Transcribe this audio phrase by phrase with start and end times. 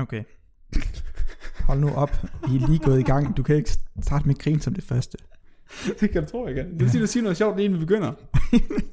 [0.00, 0.24] Okay.
[1.66, 2.10] Hold nu op.
[2.50, 3.36] I er lige gået i gang.
[3.36, 3.70] Du kan ikke
[4.02, 5.18] starte med grin som det første.
[6.00, 6.72] det kan du tro, jeg kan.
[6.72, 8.12] Det vil sige, at du siger noget sjovt, lige inden vi begynder.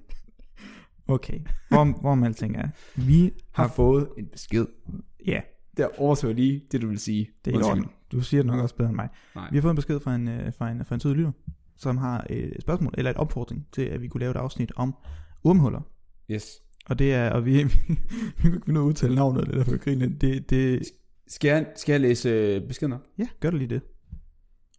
[1.10, 1.40] Okay.
[1.70, 2.68] Hvor, hvor man alting er.
[2.96, 3.74] Vi Har har...
[3.76, 4.66] fået en besked.
[5.26, 5.42] Ja,
[5.78, 7.30] Der oversøger lige det, du vil sige.
[7.46, 7.82] det er i.
[8.12, 9.10] Du siger det nok også bedre end mig.
[9.36, 9.48] Nej.
[9.52, 11.32] Vi har fået en besked fra en, øh, fra en, fra en sød lytter,
[11.78, 14.96] som har et spørgsmål, eller et opfordring til, at vi kunne lave et afsnit om
[15.44, 15.82] ormhuller.
[16.32, 16.62] Yes.
[16.90, 17.96] Og det er, og vi, vi, vi
[18.42, 20.10] kan ikke finde ud af at udtale navnet, det er derfor jeg griner.
[20.22, 20.84] Det, det,
[21.28, 23.02] Skal jeg, skal jeg læse øh, beskeden op?
[23.18, 23.82] ja, gør det lige det.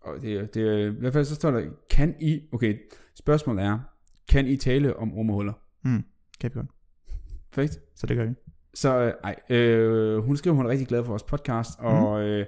[0.00, 2.76] Og det, er- det, i hvert fald så står der, kan I, okay,
[3.14, 3.78] spørgsmålet er,
[4.28, 5.52] kan I tale om ormehuller?
[5.84, 6.04] Mm,
[6.40, 6.66] kan vi godt.
[7.52, 7.78] Perfekt.
[7.96, 8.34] Så det gør vi.
[8.74, 12.46] Så øh, ej, øh, hun skriver, hun er rigtig glad for vores podcast, og, øh,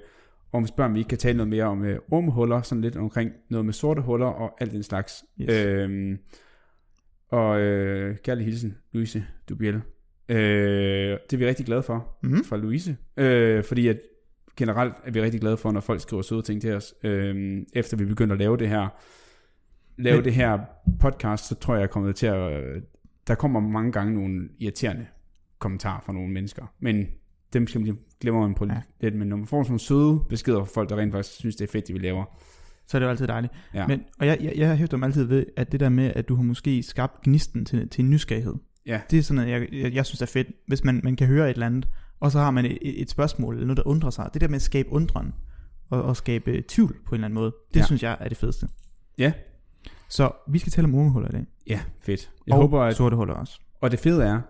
[0.53, 2.97] og hun spørger, om vi ikke kan tale noget mere om øh, ormehuller, sådan lidt
[2.97, 5.25] omkring noget med sorte huller og alt den slags.
[5.41, 5.51] Yes.
[5.51, 6.19] Øhm,
[7.31, 9.75] og øh, kærlig hilsen, Louise Dubiel.
[10.29, 12.45] Øh, det er vi rigtig glade for, Mm.
[12.45, 13.99] fra Louise, øh, fordi at
[14.57, 17.97] generelt er vi rigtig glade for, når folk skriver søde ting til os, øh, efter
[17.97, 18.89] vi begynder at lave det her,
[19.99, 20.59] lave Men- det her
[21.01, 22.83] podcast, så tror jeg, jeg er kommet til at, øh,
[23.27, 25.07] der kommer mange gange nogle irriterende
[25.59, 27.07] kommentarer fra nogle mennesker, men
[27.53, 27.67] dem
[28.21, 28.83] glemmer man på ja.
[29.01, 31.57] lidt, men når man får sådan nogle søde beskeder fra folk, der rent faktisk synes,
[31.57, 32.25] det er fedt, det vi laver.
[32.91, 33.53] Så er det jo altid dejligt.
[33.75, 33.87] Ja.
[33.87, 36.35] Men, og jeg, jeg, jeg hæfter mig altid ved, at det der med, at du
[36.37, 38.55] har måske skabt gnisten til, til en nysgerrighed.
[38.87, 39.01] Ja.
[39.11, 41.51] Det er sådan noget, jeg, jeg, jeg synes er fedt, hvis man, man kan høre
[41.51, 41.89] et eller andet,
[42.21, 44.31] og så har man et, et spørgsmål, eller noget, der undrer sig.
[44.35, 45.35] Det der med at skabe undren,
[45.91, 47.85] og, og skabe tvivl på en eller anden måde, det ja.
[47.85, 48.69] Synes jeg er det fedeste.
[49.19, 49.33] Ja.
[50.09, 51.47] Så vi skal tale om ormehuller i dag.
[51.67, 52.31] Ja, fedt.
[52.47, 53.61] Jeg og håber, at, sorte huller også.
[53.81, 54.41] og det fede er,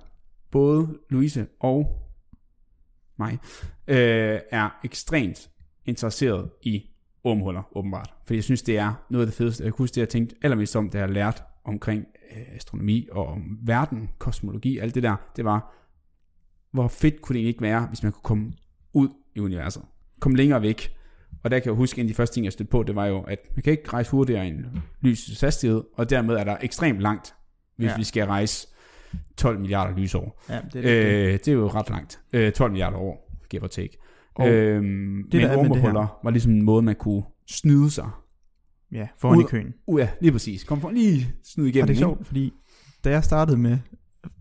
[0.51, 2.09] både Louise og
[3.19, 3.39] mig
[3.89, 5.51] øh, er ekstremt
[5.87, 6.90] interesseret i
[7.25, 8.15] ormhuller, åbenbart.
[8.27, 9.65] For jeg synes, det er noget af det fedeste.
[9.65, 13.27] Jeg kunne huske det, jeg tænkte allermest om, da jeg lærte omkring øh, astronomi og
[13.27, 15.17] om verden, kosmologi, alt det der.
[15.37, 15.75] Det var,
[16.71, 18.53] hvor fedt kunne det ikke være, hvis man kunne komme
[18.93, 19.83] ud i universet.
[20.21, 20.97] Komme længere væk.
[21.43, 23.07] Og der kan jeg huske, en af de første ting, jeg stødte på, det var
[23.07, 24.65] jo, at man kan ikke rejse hurtigere end
[25.01, 27.35] lysets hastighed, og dermed er der ekstremt langt,
[27.77, 27.97] hvis ja.
[27.97, 28.69] vi skal rejse
[29.37, 30.43] 12 milliarder lysår.
[30.49, 31.27] Ja, det er det.
[31.27, 32.21] Øh, det er jo ret langt.
[32.33, 33.99] Øh, 12 milliarder år, give or take.
[34.41, 37.23] Og øhm, det, men der er med det ormehuller var ligesom en måde, man kunne
[37.49, 38.11] snyde sig.
[38.93, 39.75] ja, foran ud- i køen.
[39.87, 40.65] Uh, ja, lige præcis.
[40.65, 41.87] Kom for lige snyde Og igennem.
[41.87, 42.53] det er sjovt, fordi
[43.05, 43.79] da jeg startede med,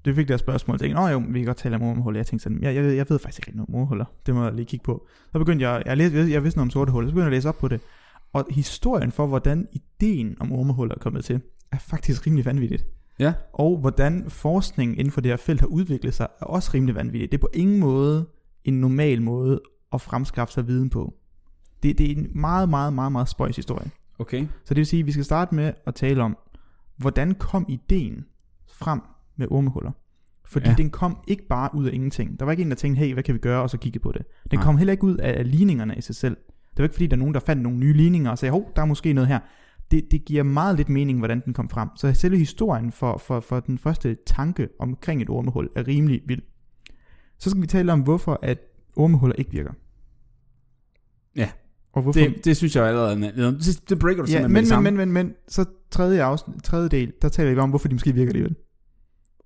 [0.06, 2.20] det fik der spørgsmål, jeg tænkte, jo, vi kan godt tale om ormehuller.
[2.20, 4.06] Jeg tænkte sådan, jeg, jeg, jeg ved faktisk ikke noget om ormehuller.
[4.26, 5.08] Det må jeg lige kigge på.
[5.32, 7.38] Så begyndte jeg, jeg, læste, jeg vidste noget om sorte huller, så begyndte jeg at
[7.38, 7.82] læse op på det.
[8.34, 12.86] Og historien for, hvordan ideen om ormehuller er kommet til, er faktisk rimelig vanvittigt.
[13.20, 13.34] Ja.
[13.54, 17.32] Og hvordan forskningen inden for det her felt har udviklet sig, er også rimelig vanvittigt.
[17.32, 18.28] Det er på ingen måde
[18.64, 19.62] en normal måde
[19.94, 21.14] at fremskaffe sig viden på.
[21.84, 23.92] Det, det er en meget, meget, meget, meget spøjs historie.
[24.20, 24.48] Okay.
[24.66, 26.38] Så det vil sige, at vi skal starte med at tale om,
[26.98, 28.26] hvordan kom ideen
[28.68, 29.02] frem
[29.36, 29.92] med ormehuller?
[30.46, 30.76] Fordi ja.
[30.76, 32.40] Den kom ikke bare ud af ingenting.
[32.40, 34.12] Der var ikke en, der tænkte, hey, hvad kan vi gøre, og så kigge på
[34.12, 34.26] det.
[34.52, 34.66] Den Nej.
[34.66, 36.38] kom heller ikke ud af ligningerne i sig selv.
[36.70, 38.72] Det var ikke fordi, der er nogen, der fandt nogle nye ligninger og sagde, hov,
[38.76, 39.40] der er måske noget her.
[39.92, 41.90] Det, det giver meget lidt mening, hvordan den kom frem.
[41.96, 46.42] Så selve historien for, for, for den første tanke omkring et ormehul er rimelig vild.
[47.38, 48.60] Så skal vi tale om, hvorfor at
[49.00, 49.72] ormehuller ikke virker.
[51.36, 51.50] Ja.
[51.94, 54.92] Og hvorfor, Det, det synes jeg allerede er det, det breaker du Ja, simpelthen med
[54.92, 57.88] men, men, men, men, men, så tredje, afsnit, tredje del, der taler vi om, hvorfor
[57.88, 58.56] de måske virker alligevel.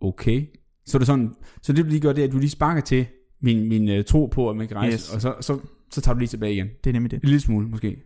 [0.01, 0.45] Okay.
[0.85, 2.81] Så, er det sådan, så det du lige gør, det er, at du lige sparker
[2.81, 3.05] til
[3.41, 5.13] min, min uh, tro på, at man kan rejse, Yes.
[5.13, 5.59] og så, så,
[5.91, 6.67] så tager du lige tilbage igen.
[6.83, 7.17] Det er nemlig det.
[7.23, 7.97] En lille smule, måske.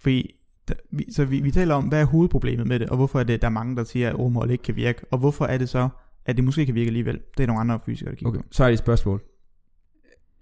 [0.00, 0.30] Fordi,
[0.68, 3.24] der, vi, så vi, vi taler om, hvad er hovedproblemet med det, og hvorfor er
[3.24, 5.68] det, der er mange, der siger, at ormehold ikke kan virke, og hvorfor er det
[5.68, 5.88] så,
[6.26, 7.20] at det måske kan virke alligevel.
[7.36, 8.46] Det er nogle andre fysikere, der kigger Okay, på.
[8.50, 9.22] så er det et spørgsmål.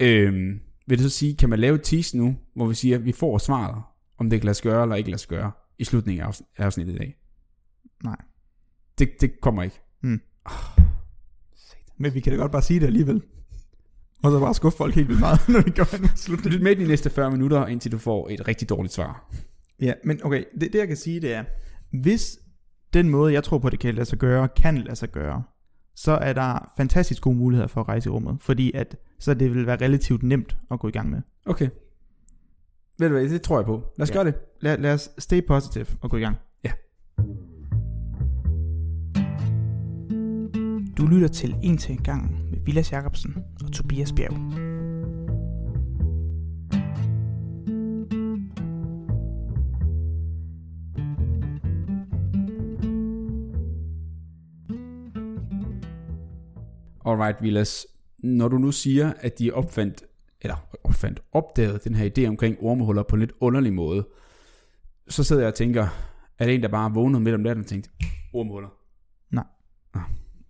[0.03, 3.05] Øhm, vil det så sige, kan man lave et tease nu, hvor vi siger, at
[3.05, 3.83] vi får svaret,
[4.19, 6.55] om det kan lade sig gøre eller ikke lade sig gøre, i slutningen af afsn-
[6.57, 7.17] af afsnittet i dag?
[8.05, 8.17] Nej.
[8.99, 9.81] Det, det kommer ikke.
[11.99, 13.23] Men vi kan da godt bare sige det alligevel.
[14.23, 16.55] Og så bare skuffe folk helt vildt meget, når vi gør en slutning.
[16.55, 19.33] Lyt med de næste 40 minutter, indtil du får et rigtig dårligt svar.
[19.81, 21.45] Ja, men okay, det, det jeg kan sige, det er,
[22.03, 22.39] hvis
[22.93, 25.43] den måde, jeg tror på, det kan lade sig gøre, kan lade sig gøre,
[25.95, 29.55] så er der fantastisk gode muligheder for at rejse i rummet, fordi at, så det
[29.55, 31.21] vil være relativt nemt at gå i gang med.
[31.47, 31.69] Okay.
[32.99, 33.83] Ved du hvad, det tror jeg på.
[33.99, 34.15] Lad os Ja.
[34.15, 34.35] gøre det.
[34.61, 36.37] Lad, lad os stay positive og gå i gang.
[36.65, 36.71] Ja.
[40.97, 44.33] Du lytter til En til en gang med Vilas Jacobsen og Tobias Bjerg.
[57.07, 57.87] Alright, Vilas.
[58.19, 60.03] Når du nu siger, at de opfandt,
[60.41, 64.07] eller opfandt, opdaget den her idé omkring ormehuller på en lidt underlig måde,
[65.09, 65.87] så sidder jeg og tænker,
[66.39, 67.91] er det en, der bare vågnede midt om natten og tænkte,
[68.33, 68.69] ormehuller?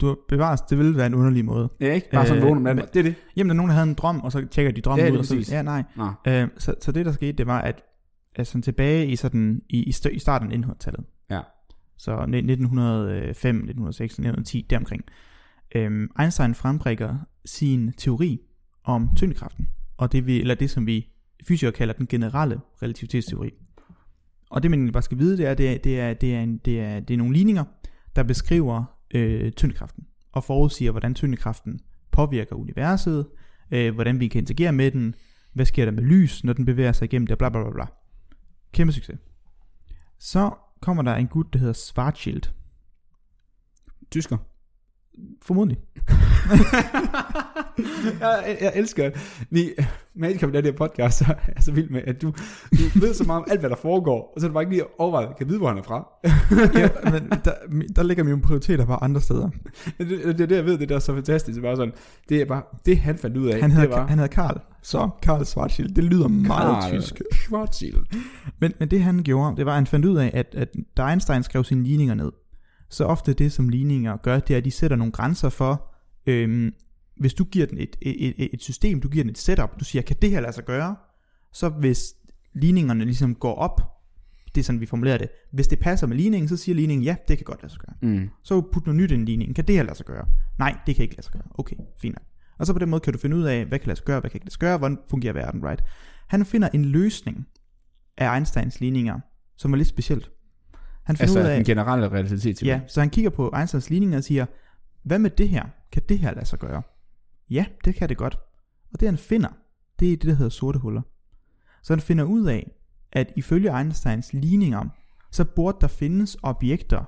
[0.03, 1.69] du bevares, det ville være en underlig måde.
[1.81, 2.11] Ja, ikke?
[2.11, 2.87] Bare sådan Øh, vågen om natten.
[2.95, 3.15] Det er det.
[3.37, 5.19] Jamen, der er nogen, der havde en drøm, og så tjekker de drømmen Ja, ud,
[5.19, 5.83] og så, ja, nej.
[5.97, 6.11] Nå.
[6.29, 7.83] Øh, så, så det, der skete, det var, at
[8.37, 11.41] altså, tilbage i, sådan, i, i, i starten af 1900-tallet, Ja.
[11.97, 15.05] så 1905, 1906, 1910, deromkring,
[15.75, 18.41] øhm, Einstein frembrækker sin teori
[18.85, 21.09] om tyngdekraften, og det, vi, eller det, som vi
[21.49, 23.51] fysikere kalder den generelle relativitetsteori.
[24.51, 26.41] Og det, man egentlig bare skal vide, det er, det er, det er, det er,
[26.43, 27.65] en, det er, det er nogle ligninger,
[28.17, 28.85] der beskriver
[29.15, 31.81] øh, tyngdekraften, og forudsiger, hvordan tyngdekraften
[32.11, 33.27] påvirker universet,
[33.71, 35.15] øh, hvordan vi kan interagere med den,
[35.53, 37.87] hvad sker der med lys, når den bevæger sig igennem det, bla bla bla bla.
[38.73, 39.19] Kæmpe succes.
[40.19, 42.43] Så kommer der en gut, der hedder Schwarzschild.
[44.11, 44.37] Tysker.
[45.43, 45.79] Formodentlig.
[48.21, 49.11] jeg, jeg elsker,
[49.51, 49.71] vi,
[50.15, 52.33] med kom den her podcast, så er jeg så vild med, at du,
[52.71, 54.73] du ved så meget om alt, hvad der foregår, og så er du bare ikke
[54.73, 56.09] lige overvejet, kan jeg vide, hvor han er fra.
[56.81, 57.53] ja, men der,
[57.97, 59.51] der ligger mine prioriteter bare andre steder.
[59.99, 61.57] det, det, det, er det, jeg ved, det der er så fantastisk.
[61.57, 61.93] Det er bare sådan,
[62.29, 64.61] det er bare, det han fandt ud af, Han det hedder, var han hedder Karl.
[64.83, 65.95] Så Karl Schwarzschild.
[65.95, 67.23] Det lyder meget Karl tysk.
[67.33, 67.97] Schwarzschild.
[68.61, 70.69] Men, men det han gjorde, det var, at han fandt ud af, at, at
[71.11, 72.33] Einstein skrev sine ligninger ned,
[72.93, 75.93] så ofte det, som ligninger gør, det er, at de sætter nogle grænser for,
[76.27, 76.75] øhm,
[77.17, 79.85] hvis du giver den et, et, et, et system, du giver den et setup, du
[79.85, 80.97] siger, kan det her lade sig gøre?
[81.53, 82.15] Så hvis
[82.55, 83.81] ligningerne ligesom går op,
[84.55, 87.17] det er sådan, vi formulerer det, hvis det passer med ligningen, så siger ligningen, ja,
[87.29, 87.95] det kan godt lade sig gøre.
[88.03, 88.31] Mm.
[88.43, 90.27] Så put noget nyt ind i ligningen, kan det her lade sig gøre?
[90.59, 91.43] Nej, det kan ikke lade sig gøre.
[91.59, 92.27] Okay, fint nok.
[92.59, 94.21] Og så på den måde kan du finde ud af, hvad kan lade sig gøre,
[94.21, 95.85] hvad kan ikke lade sig gøre, hvordan fungerer verden, right?
[96.29, 97.47] Han finder en løsning
[98.19, 99.21] af Einsteins ligninger,
[99.57, 100.31] som var lidt specielt.
[101.03, 102.63] Han finder Altså ud af, den generelle relativitet.
[102.67, 104.47] ja, så han kigger på Einsteins ligninger og siger,
[105.03, 105.65] hvad med det her?
[105.93, 106.83] Kan det her lade sig gøre?
[107.51, 108.39] Ja, det kan det godt.
[108.93, 109.49] Og det han finder,
[110.01, 111.03] det er det, der hedder sorte huller.
[111.83, 112.71] Så han finder ud af,
[113.13, 114.85] at ifølge Einsteins ligninger,
[115.31, 117.05] så burde der findes objekter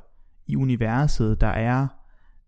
[0.46, 1.86] i universet, der er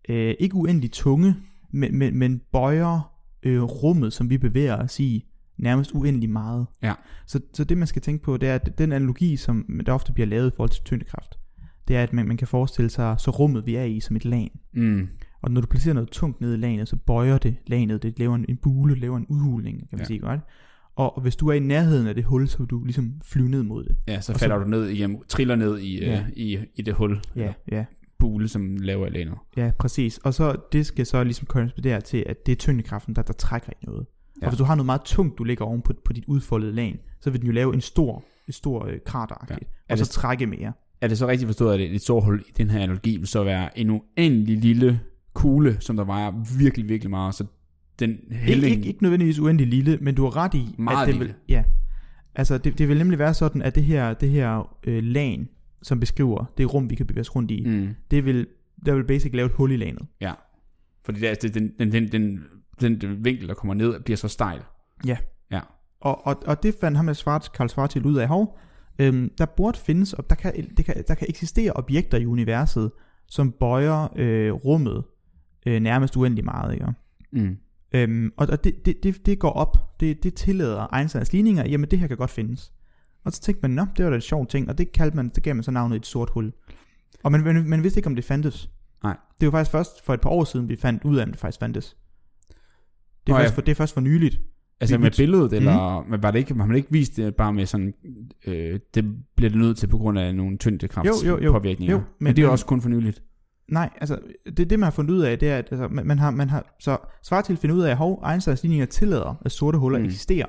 [0.09, 1.35] øh, ikke uendelig tunge,
[1.71, 5.25] men, men, men bøjer øh, rummet, som vi bevæger os i,
[5.57, 6.65] nærmest uendelig meget.
[6.83, 6.93] Ja.
[7.27, 10.13] Så, så det man skal tænke på, det er, at den analogi, som der ofte
[10.13, 11.39] bliver lavet i forhold til tyngdekraft,
[11.87, 14.25] det er, at man, man kan forestille sig så rummet, vi er i, som et
[14.25, 14.59] lag.
[14.73, 15.07] Mm.
[15.41, 18.35] Og når du placerer noget tungt ned i laget, så bøjer det laget, det laver
[18.35, 20.05] en, en bule, laver en udhulning, kan man Ja.
[20.05, 20.39] sige godt.
[20.95, 23.63] Og hvis du er i nærheden af det hul, så vil du ligesom flyve ned
[23.63, 23.95] mod det.
[24.07, 26.19] Ja, så Og falder så- du ned i, triller ned i, Ja.
[26.19, 27.85] øh, i, i det hul, Ja, ja,
[28.19, 29.45] bule, som laver læner.
[29.57, 30.17] ja, præcis.
[30.17, 33.69] Og så det skal så ligesom korrespondere til, at det er tyngdekraften, der, der trækker
[33.81, 34.05] i noget.
[34.41, 34.45] Ja.
[34.45, 36.99] Og hvis du har noget meget tungt, du lægger oven på, på dit udfoldede lag,
[37.21, 39.93] så vil den jo lave en stor, en stor øh, krateragtigt, Ja.
[39.93, 40.73] og så det- trække mere.
[41.01, 43.43] Er det så rigtigt forstået, at et stort hul i den her analogi vil så
[43.43, 44.99] være en uendelig lille
[45.33, 47.45] kugle, som der vejer virkelig, virkelig meget, så
[47.99, 48.75] den Ikke, hælling...
[48.75, 51.25] ikke, ikke nødvendigvis uendelig lille, men du har ret i, Meget at det lille.
[51.27, 51.63] vil, ja.
[52.35, 55.45] Altså, det, det vil nemlig være sådan, at det her, det her øh, lag,
[55.81, 57.89] som beskriver det rum, vi kan bevæge os rundt i, mm.
[58.11, 58.47] Det vil,
[58.85, 59.99] der vil basic lave et hul i laget.
[60.21, 60.33] ja.
[61.05, 62.39] Fordi det, er- det, den, den, den, den,
[62.81, 64.61] den, vinkel, der kommer ned, bliver så stejl.
[65.05, 65.17] Ja.
[65.51, 65.61] Ja.
[65.99, 68.59] Og, og, og det fandt ham med Karl Schwarzschild ud af, hov,
[68.99, 72.91] øhm, der burde findes, og der kan, det kan, der kan eksistere objekter i universet,
[73.27, 75.03] som bøjer øh, rummet
[75.65, 76.85] øh, nærmest uendelig meget, ikke?
[77.31, 77.57] Mm.
[77.91, 81.91] Øhm, og og det, det, det, det går op, det, det tillader Einsteins ligninger, jamen
[81.91, 82.73] det her kan godt findes.
[83.23, 85.29] Og så tænkte man, nå, det var da en sjov ting, og det kaldte man,
[85.29, 86.53] det gav man så navnet et sort hul.
[87.23, 88.69] Og man, man, man vidste ikke, om det fandtes.
[89.03, 89.17] Nej.
[89.41, 91.39] Det var faktisk først for et par år siden, vi fandt ud af, om det
[91.39, 91.97] faktisk fandtes.
[93.27, 94.39] Det er, Nå først, for, det er først for nyligt.
[94.81, 96.23] Altså Vi- med billedet, eller mm.
[96.23, 97.93] var det ikke, har man ikke vist det bare med sådan,
[98.47, 99.05] øh, det
[99.35, 101.53] bliver det nødt til på grund af nogle tyngdekrafts Jo, jo, jo.
[101.79, 103.23] Jo, men, men- det er også kun for nyligt.
[103.71, 104.19] Nej, altså,
[104.57, 106.49] det, det man har fundet ud af, det er, at altså, man, man, har, man
[106.49, 110.05] har, så Schwarzschild finder ud af, at hov, Einsteins ligninger tillader, at sorte huller mm.
[110.05, 110.45] eksisterer.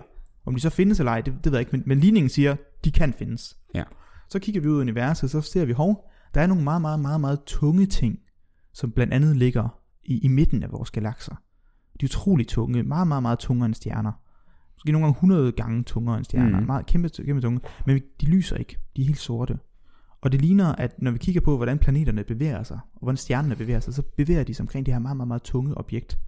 [0.47, 2.57] Om de så findes eller ej, det, det ved jeg ikke, men, men ligningen siger,
[2.85, 3.57] de kan findes.
[3.75, 3.83] Ja.
[4.31, 7.01] Så kigger vi ud i universet, så ser vi, hov, der er nogle meget, meget,
[7.01, 8.19] meget, meget tunge ting,
[8.75, 11.35] som blandt andet ligger i, i midten af vores galakser.
[12.01, 14.13] De er utrolig tunge, meget, meget, meget tungere end stjerner.
[14.75, 16.67] Måske nogle gange 100 gange tungere end stjerner, Mm.
[16.67, 19.59] meget kæmpe, kæmpe tunge, men de lyser ikke, de er helt sorte.
[20.21, 23.57] Og det ligner, at når vi kigger på, hvordan planeterne bevæger sig, og hvordan stjernerne
[23.57, 26.19] bevæger sig, så bevæger de sig omkring det her meget, meget, meget tunge objekt.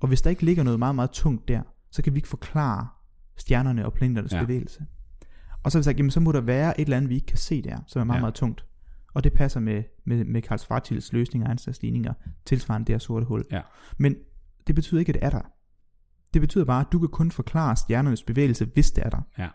[0.00, 2.88] Og hvis der ikke ligger noget meget, meget tungt der, så kan vi ikke forklare
[3.36, 4.40] stjernerne og planeternes Ja.
[4.40, 4.86] bevægelse.
[5.62, 7.26] Og så har vi sagt, jamen så må der være et eller andet, vi ikke
[7.26, 8.20] kan se der, som er meget, Ja.
[8.20, 8.64] meget tungt.
[9.14, 12.12] Og det passer med, med, med Karl Schwarzschilds løsning af ligninger,
[12.44, 13.44] tilsvarende det her sorte hul.
[13.52, 13.60] Ja.
[13.98, 14.16] Men
[14.68, 15.50] det betyder ikke, at det er der.
[16.34, 19.20] Det betyder bare, at du kan kun forklare stjernernes bevægelse, hvis det er der.
[19.38, 19.48] Ja.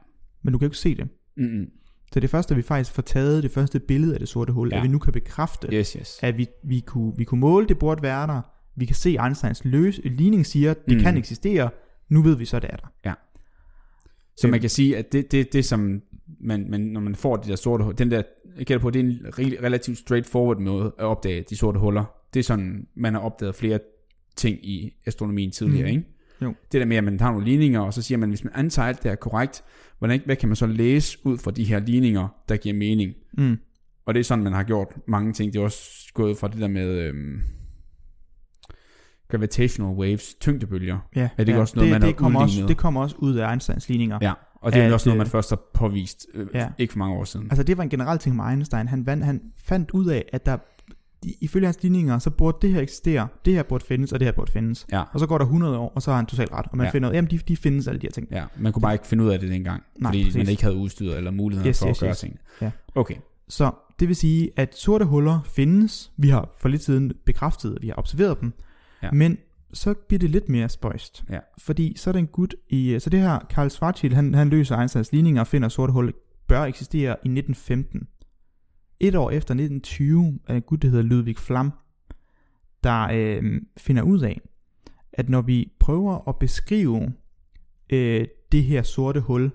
[0.43, 1.07] Men du kan jo ikke se det.
[1.37, 1.65] Mm-mm.
[2.13, 4.75] Så det første, vi faktisk får taget det første billede af det sorte hul, Ja.
[4.75, 4.79] ja.
[4.81, 6.19] at vi nu kan bekræfte, Yes, yes.
[6.21, 8.41] at vi, vi, kunne, vi kunne måle, det burde være der.
[8.75, 11.03] Vi kan se Einsteins løs, ligning siger, det Mm.
[11.03, 11.69] kan eksistere.
[12.09, 13.13] Nu ved vi så, det er der.
[14.37, 14.51] Så Øhm.
[14.51, 16.01] man kan sige, at det, det, det som
[16.41, 18.21] man, man, når man får de der sorte huller, den der,
[18.57, 22.05] jeg gætter på, det er en re- relativt straightforward måde at opdage de sorte huller.
[22.33, 23.79] Det er sådan, man har opdaget flere
[24.35, 25.97] ting i astronomien tidligere, Mhm.
[25.97, 26.09] ikke?
[26.41, 26.53] Jo.
[26.71, 28.87] Det der med, at man tager nogle ligninger, og så siger man, hvis man antager
[28.87, 29.63] alt det er korrekt,
[29.99, 33.13] hvordan, hvad kan man så læse ud fra de her ligninger, der giver mening?
[33.37, 33.57] Mm.
[34.05, 35.53] Og det er sådan, man har gjort mange ting.
[35.53, 37.41] Det er også gået fra det der med øhm,
[39.31, 40.99] gravitational waves, tyngdebølger.
[41.15, 41.59] Ja, Er det ja.
[41.59, 42.65] også noget, det, man det har kommer også?
[42.67, 44.19] Det kommer også ud af Einsteins ligninger.
[44.21, 46.69] Ja, og det er At, også noget, man øh, først har påvist, øh, ja.
[46.77, 47.45] ikke for mange år siden.
[47.51, 48.87] Altså det var en generel ting med Einstein.
[48.87, 50.57] Han, vandt, han fandt ud af, at der
[51.41, 54.31] ifølge hans ligninger, så burde det her eksistere, det her burde findes, og det her
[54.31, 54.85] burde findes.
[54.91, 56.65] Ja, Og så går der 100 år, og så har han totalt ret.
[56.71, 56.91] Og man Ja.
[56.91, 58.27] finder ud af, jamen de, de findes alle de her ting.
[58.31, 60.37] ja, man kunne bare ikke finde ud af det dengang, Nej, fordi præcis.
[60.37, 62.19] man ikke havde udstyret eller muligheden Yes, for yes, at gøre yes.
[62.19, 62.39] tingene.
[62.61, 62.71] Ja.
[62.95, 63.15] Okay,
[63.47, 66.11] Så det vil sige, at sorte huller findes.
[66.17, 68.53] Vi har for lidt siden bekræftet, at vi har observeret dem.
[69.03, 69.11] Ja.
[69.11, 69.37] Men
[69.73, 71.23] så bliver det lidt mere spøjst.
[71.29, 71.39] Ja.
[71.57, 72.97] Fordi så er der en gut i...
[72.99, 76.11] Så det her, Karl Schwarzschild, han, han løser Einsteins ligninger og finder, at sorte huller
[76.47, 78.07] bør eksistere i 1915.
[79.03, 81.71] Et år efter 1920 er en gut, der hedder Ludwig Flam,
[82.83, 84.41] der øh, finder ud af,
[85.13, 87.13] at når vi prøver at beskrive
[87.89, 89.51] øh, det her sorte hul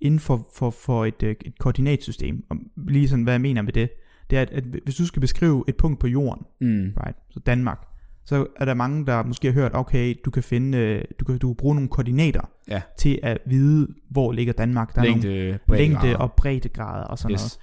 [0.00, 3.72] inden for, for, for et, øh, et koordinatsystem, og lige sådan, hvad jeg mener med
[3.72, 3.90] det,
[4.30, 6.92] det er, at, at hvis du skal beskrive et punkt på jorden, mm.
[6.96, 7.86] right, så Danmark,
[8.24, 11.38] så er der mange, der måske har hørt, okay, du kan finde, øh, du kan,
[11.38, 14.94] du kan bruge nogle koordinater ja, til at vide, hvor ligger Danmark.
[14.94, 16.16] Der er nogle længde, længde breddegrader.
[16.16, 17.40] og breddegrader og sådan yes.
[17.40, 17.58] noget.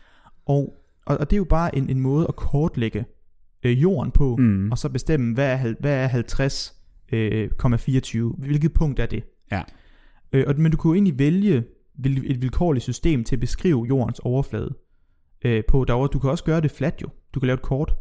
[0.45, 3.05] Og, og, og det er jo bare en, en måde at kortlægge
[3.63, 4.71] øh, jorden på, Mm.
[4.71, 6.75] og så bestemme, hvad er, hvad er 50,
[7.13, 9.23] øh, 24, hvilket punkt er det?
[9.51, 9.61] Ja.
[10.33, 11.63] Øh, og, men du kunne jo egentlig vælge
[11.97, 14.75] vil- et vilkårligt system til at beskrive jordens overflade
[15.45, 15.85] øh, på.
[15.85, 17.07] Derovre, du kan også gøre det fladt jo.
[17.33, 17.95] Du kan lave et kort.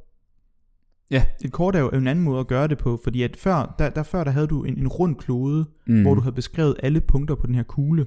[1.11, 1.25] Ja.
[1.45, 3.91] Et kort er jo en anden måde at gøre det på, fordi at før, der,
[3.91, 6.03] der, før der havde du en, en rund klode, mm.
[6.03, 8.07] hvor du havde beskrevet alle punkter på den her kugle.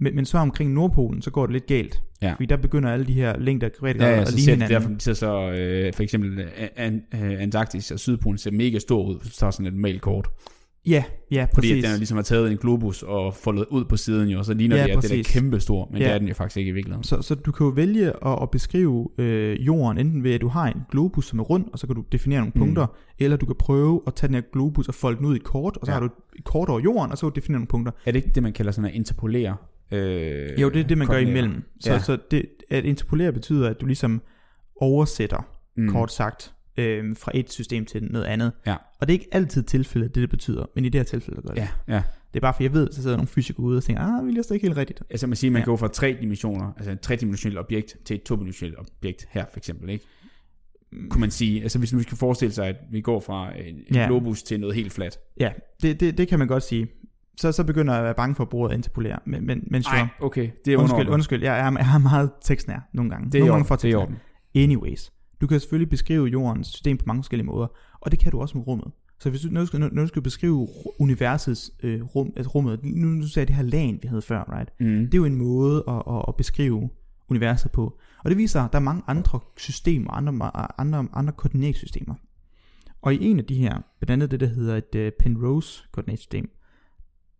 [0.00, 2.02] Men, men så omkring Nordpolen, så går det lidt galt.
[2.22, 2.32] Ja.
[2.32, 4.88] Fordi der begynder alle de her længder Ja, ja, at så ligne ser det hinanden.
[4.90, 9.04] derfor, så, så øh, for eksempel øh, an, øh, Antarktis og Sydpolen ser mega stor
[9.04, 10.28] ud, du tager sådan et mailkort.
[10.86, 11.84] Ja, ja, Fordi præcis.
[11.84, 14.54] at den ligesom har taget en globus og foldet ud på siden jo, og så
[14.54, 15.26] ligner Ja, det, at det er præcis.
[15.32, 16.06] kæmpe stor, men Ja.
[16.08, 17.04] det er den jo faktisk ikke i virkeligheden.
[17.04, 20.48] Så, så du kan jo vælge at, at beskrive øh, jorden, enten ved at du
[20.48, 22.60] har en globus, som er rund, og så kan du definere nogle Mm.
[22.60, 22.86] punkter,
[23.18, 25.44] eller du kan prøve at tage den her globus og folde den ud i et
[25.44, 25.98] kort, og så ja.
[25.98, 26.06] har du
[26.38, 27.92] et kort over jorden, og så kan du definere nogle punkter.
[28.06, 29.56] Er det ikke det, man kalder sådan at interpolere?
[29.92, 31.38] Øh, Jo, det er det, man gør koordinater?
[31.42, 31.62] imellem.
[31.80, 31.98] Så, Ja.
[31.98, 34.22] så det, at interpolere betyder, at du ligesom
[34.76, 35.88] oversætter, Mm.
[35.88, 38.52] kort sagt, øh, fra et system til noget andet.
[38.66, 38.76] Ja.
[39.00, 41.54] Og det er ikke altid tilfældet, det det betyder, men i det her tilfælde gør
[41.54, 41.60] det.
[41.60, 42.02] Ja, ja.
[42.34, 44.30] Det er bare for, jeg ved, så sidder nogle fysikere ude og tænker, ah, vi
[44.32, 45.02] læser ikke helt rigtigt.
[45.10, 45.64] Altså man siger, man Ja.
[45.64, 49.90] går fra tre dimensioner, altså et tredimensionelt objekt til et todimensionelt objekt her for eksempel,
[49.90, 50.04] ikke?
[51.10, 53.74] Kunne man sige, altså hvis nu vi skal forestille sig, at vi går fra en,
[53.74, 54.06] en Ja.
[54.06, 55.18] globus til noget helt fladt.
[55.40, 56.86] Ja, det, det, det kan man godt sige.
[57.40, 59.18] Så, så begynder jeg at være bange for at bruge ordet interpolere.
[59.26, 59.96] Men, men, men sure.
[59.96, 61.42] Nej, okay, det er undskyld, undskyld.
[61.42, 63.30] Jeg er, jeg er meget tekstnær nogle gange.
[63.30, 64.16] Det er nogle gange for det er orden.
[64.54, 67.66] Anyways, du kan selvfølgelig beskrive jordens system på mange forskellige måder,
[68.00, 68.92] og det kan du også med rummet.
[69.18, 70.68] Så hvis du, når, du skal, når du skal beskrive
[70.98, 74.56] universets øh, rum, altså rummet, nu, nu sagde jeg det her lag, vi havde før,
[74.58, 74.72] right?
[74.80, 74.86] Mm.
[74.86, 76.90] Det er jo en måde at, at, at beskrive
[77.28, 77.98] universet på.
[78.24, 82.14] Og det viser at der er mange andre systemer, andre, andre, andre koordinatsystemer.
[83.02, 86.50] Og i en af de her, blandt andet det, der hedder et uh, Penrose koordinatsystem,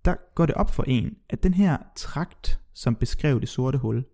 [0.04, 4.04] der går det op for en, at den her trakt, som beskrev det sorte hul,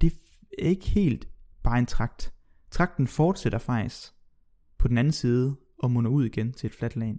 [0.00, 0.12] det
[0.58, 1.28] er ikke helt
[1.62, 2.32] bare en trakt.
[2.70, 4.02] Trakten fortsætter faktisk
[4.78, 7.14] på den anden side og munder ud igen til et fladt lag.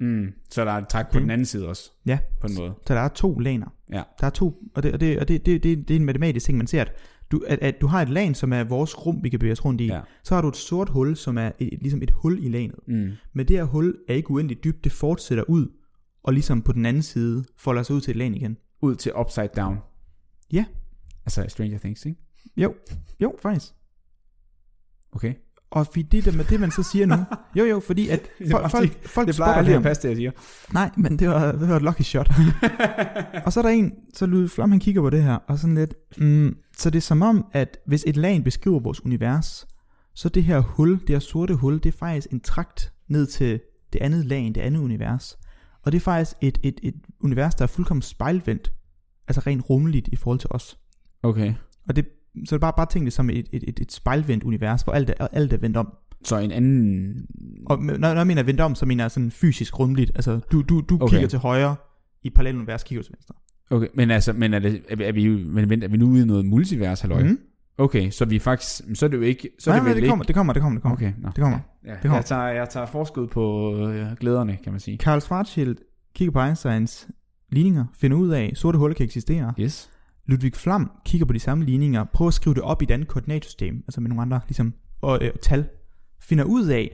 [0.00, 0.32] Mm.
[0.50, 1.20] Så der er et træk på Okay.
[1.20, 2.74] den anden side også, Ja, på en måde.
[2.86, 3.66] så der er to laner.
[3.92, 4.02] Ja.
[4.20, 6.46] Der er to, og det, og det, og det, det, det, det er en matematisk
[6.46, 6.92] ting, man ser, at
[7.30, 9.64] du, at, at du har et lag, som er vores rum, vi kan bevæge os
[9.64, 9.86] rundt i.
[9.86, 10.00] Ja.
[10.24, 12.74] Så har du et sort hul, som er et, ligesom et hul i laget.
[12.86, 13.10] Mm.
[13.32, 15.66] Men det her hul er ikke uendeligt dybt, det fortsætter ud,
[16.28, 18.56] og ligesom på den anden side folder sig ud til et lag igen.
[18.82, 19.78] Ud til upside down.
[20.52, 20.64] Ja.
[21.26, 22.20] Altså Stranger Things, ikke?
[22.56, 22.74] Jo,
[23.20, 23.72] jo, faktisk.
[25.12, 25.34] Okay.
[25.70, 27.16] Og fordi det, der, med det man så siger nu,
[27.54, 28.20] jo jo, fordi at
[28.50, 30.30] folk, folk, folk Det plejer aldrig at passe, det jeg siger.
[30.72, 32.30] Nej, men det var, det var et lucky shot.
[33.44, 35.74] og så er der en, så Louis Flam han kigger på det her, og sådan
[35.74, 39.66] lidt, mm, så det er som om, at hvis et lag beskriver vores univers,
[40.14, 43.60] så det her hul, det her sorte hul, det er faktisk en trakt ned til
[43.92, 45.38] det andet lag, det andet univers.
[45.88, 48.72] Og det er faktisk et, et, et univers, der er fuldkommen spejlvendt,
[49.28, 50.78] altså rent rummeligt i forhold til os.
[51.22, 51.54] Okay.
[51.88, 52.04] Og det,
[52.44, 54.92] så er det bare, bare tænk det som et, et, et, et spejlvendt univers, hvor
[54.92, 55.92] alt er, alt er vendt om.
[56.24, 57.26] Så en anden...
[57.66, 60.10] Og når, når jeg mener vendt om, så mener jeg sådan fysisk rumligt.
[60.14, 61.10] Altså, du, du, du Okay.
[61.10, 61.76] kigger til højre,
[62.22, 63.34] i parallelunivers kigger til venstre.
[63.70, 66.06] Okay, men altså, men er, det, er, vi- er, vi, men vent, er vi nu
[66.10, 67.22] ude i noget multivers, halløj?
[67.22, 67.38] Mm.
[67.78, 70.00] Okay, så vi er faktisk, så er det jo ikke, så er Nej, det nej,
[70.00, 70.28] det kommer, ikke...
[70.28, 70.96] det kommer, det kommer, det kommer.
[70.96, 71.28] Okay, nå.
[71.28, 71.58] Det kommer.
[71.86, 72.16] Ja, kommer.
[72.16, 74.98] Jeg, tager, jeg tager forskud på øh, glæderne, kan man sige.
[74.98, 75.76] Karl Schwarzschild
[76.14, 77.08] kigger på Einsteins
[77.50, 79.54] ligninger, finder ud af, at sorte huller kan eksistere.
[79.60, 79.90] Yes.
[80.26, 83.08] Ludwig Flam kigger på de samme ligninger, prøver at skrive det op i et andet
[83.08, 85.68] koordinatsystem, altså med nogle andre ligesom, og, øh, tal,
[86.20, 86.90] finder ud af,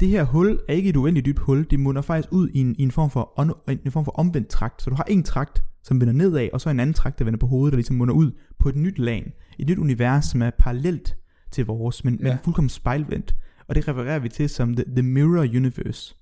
[0.00, 2.76] det her hul er ikke et uendeligt dybt hul, det munder faktisk ud i en,
[2.78, 3.52] i en, form, for on,
[3.84, 4.82] en form for omvendt trakt.
[4.82, 7.38] Så du har en trakt, som vender nedad, og så en anden trakt, der vender
[7.38, 9.32] på hovedet, der ligesom munder ud på et nyt lag.
[9.58, 11.16] Et nyt univers, som er parallelt
[11.50, 12.28] til vores, men, ja.
[12.28, 13.34] men fuldkommen spejlvendt.
[13.68, 16.16] Og det refererer vi til som The, the Mirror Universe.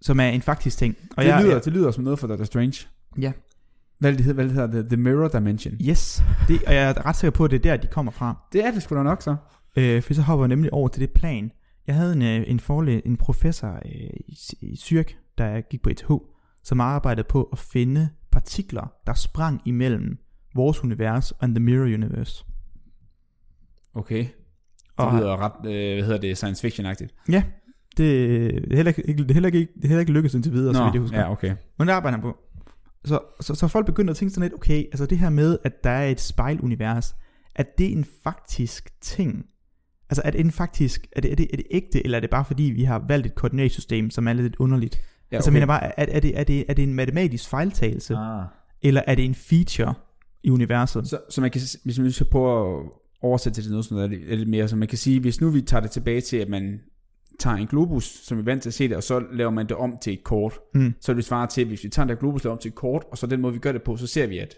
[0.00, 0.96] Som er en faktisk ting.
[1.16, 2.86] Og det, jeg, lyder, jeg, det lyder som noget for Doctor Strange.
[3.20, 3.32] Ja.
[3.98, 5.74] Hvad det hedder, hvad det hedder The, the Mirror Dimension.
[5.80, 8.36] Yes, det, og jeg er ret sikker på, at det er der, de kommer fra.
[8.52, 9.36] Det er det sgu da nok så.
[9.76, 11.50] Øh, for så hopper jeg nemlig over til det plan.
[11.86, 15.90] Jeg havde en, øh, en, forlæ- en professor øh, i, i Zürich, der gik på
[15.90, 16.10] ETH,
[16.62, 20.18] som arbejdede på at finde partikler, der sprang imellem
[20.54, 22.44] vores univers og The Mirror Universe.
[23.94, 24.18] Okay.
[24.18, 24.30] Det
[24.96, 27.24] Og- lyder ret, øh, hvad hedder det, science fiction-agtigt.
[27.32, 27.44] Ja,
[27.96, 30.74] det, er heller ikke, det, er heller ikke, det er heller ikke lykkedes indtil videre,
[30.74, 31.18] så vidt jeg husker.
[31.20, 31.56] ja, okay.
[31.78, 32.36] Men det arbejder han på.
[33.04, 35.84] Så, så, så folk begynder at tænke sådan lidt, okay, altså det her med, at
[35.84, 37.14] der er et spejlunivers,
[37.54, 39.46] at det er en faktisk ting.
[40.18, 42.30] Altså er det en faktisk, er det, er, det, er det ægte, eller er det
[42.30, 45.00] bare fordi, vi har valgt et koordinatsystem, som er lidt underligt?
[45.30, 48.14] Ja, Altså jeg mener bare, er, er, det, er, det, er det en matematisk fejltagelse,
[48.16, 48.44] Ah.
[48.82, 49.94] eller er det en feature
[50.42, 51.08] i universet?
[51.08, 52.90] Så, så man kan, hvis man skal prøve at
[53.22, 55.40] oversætte det til noget, sådan noget, er lidt, er mere, så man kan sige, hvis
[55.40, 56.80] nu vi tager det tilbage til, at man
[57.38, 59.66] tager en globus, som vi er vant til at se det, og så laver man
[59.68, 60.94] det om til et kort, Mm.
[61.00, 62.74] så vil det svare til, hvis vi tager den der globus, laver om til et
[62.74, 64.54] kort, og så den måde, vi gør det på, så ser vi, at,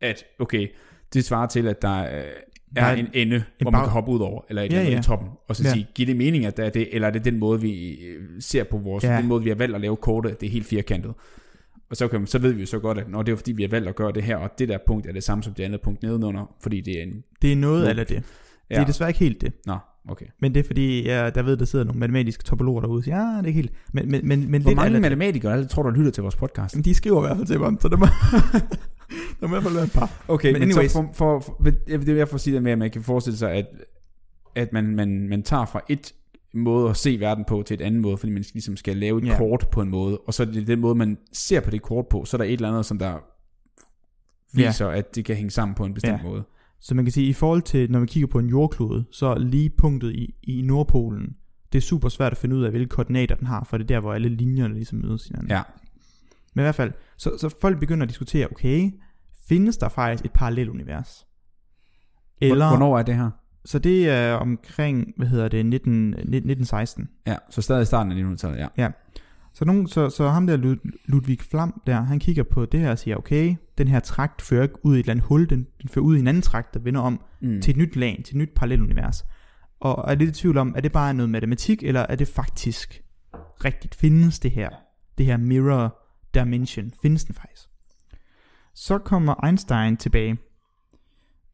[0.00, 0.68] at okay,
[1.12, 2.20] det svarer til, at der Der
[2.76, 4.80] er en ende, en hvor bag- man kan hoppe ud over, eller et Ja, ja,
[4.80, 5.12] eller andet ja.
[5.12, 5.72] i toppen, og så Ja.
[5.72, 8.22] sige, giver det mening, at der er det, eller er det den måde, vi øh,
[8.40, 9.16] ser på vores, Ja.
[9.18, 11.12] den måde, vi har valgt at lave kortet, det er helt firkantet.
[11.90, 13.62] Og så, kan så ved vi jo så godt, at når det er fordi, vi
[13.62, 15.64] har valgt at gøre det her, og det der punkt er det samme som det
[15.64, 17.22] andet punkt nedenunder, fordi det er en...
[17.42, 18.08] Det er noget af det.
[18.08, 18.22] Det
[18.70, 19.52] Ja, er desværre ikke helt det.
[19.66, 19.76] Nå,
[20.08, 20.26] okay.
[20.40, 23.16] Men det er fordi, jeg, der ved, der sidder nogle matematiske topologer derude, og siger,
[23.16, 23.72] ja, det er ikke helt.
[23.92, 26.22] Men, men, men, men Hvor mange det- matematikere er det, tror du, der lytter til
[26.22, 26.76] vores podcast?
[26.84, 28.06] De skriver i hvert fald til mig, så der må,
[29.40, 30.24] der må i hvert fald være et par.
[30.28, 30.90] Okay, Men anyways.
[30.92, 33.36] så for, for, for, det er jeg får sige det med, at man kan forestille
[33.36, 33.66] sig, at,
[34.54, 36.14] at man, man, man tager fra et
[36.54, 39.26] måde at se verden på til et andet måde, fordi man ligesom skal lave et
[39.26, 39.36] Ja.
[39.38, 42.06] kort på en måde, og så er det den måde, man ser på det kort
[42.06, 43.18] på, så er der et eller andet, som der
[44.52, 44.98] viser, yeah.
[44.98, 46.28] at det kan hænge sammen på en bestemt Ja.
[46.28, 46.42] måde.
[46.80, 49.70] Så man kan sige, i forhold til, når vi kigger på en jordklode, så lige
[49.70, 51.36] punktet i, i Nordpolen,
[51.72, 53.88] det er super svært at finde ud af, hvilke koordinater den har, for det er
[53.88, 55.50] der, hvor alle linjerne ligesom mødes hinanden.
[55.50, 55.62] Ja,
[56.54, 58.90] Men i hvert fald, så, så folk begynder at diskutere, okay,
[59.50, 61.26] findes der faktisk et parallelt univers?
[62.40, 63.30] Eller, Hvornår er det her?
[63.64, 67.08] Så det er omkring, hvad hedder det, 19, 1916.
[67.26, 68.88] Ja, så stadig i starten af 1900-tallet, ja.
[69.54, 72.90] Så, nogen, så, så ham der Lud, Ludvig Flam der, han kigger på det her
[72.90, 75.66] og siger, okay, den her trakt fører ikke ud i et eller andet hul, den,
[75.82, 77.60] den fører ud i en anden trakt, der vender om Mm.
[77.60, 79.24] til et nyt lag, til et nyt parallelunivers.
[79.80, 83.02] Og er lidt i tvivl om, er det bare noget matematik, eller er det faktisk
[83.64, 83.94] rigtigt?
[83.94, 84.68] Findes det her?
[85.18, 85.98] Det her mirror
[86.34, 87.69] dimension, findes den faktisk?
[88.80, 90.38] Så kommer Einstein tilbage.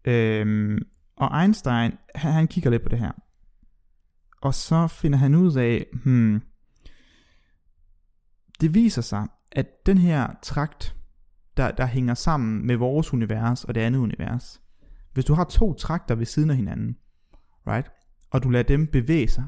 [0.04, 0.78] Øhm,
[1.16, 3.12] og Einstein, han, han kigger lidt på det her.
[4.40, 6.42] Og så finder han ud af, hmm,
[8.60, 10.96] det viser sig, at den her trakt,
[11.56, 14.60] der, der hænger sammen med vores univers og det andet univers,
[15.12, 16.96] hvis du har to trakter ved siden af hinanden,
[17.66, 17.90] right,
[18.30, 19.44] og du lader dem bevæge sig,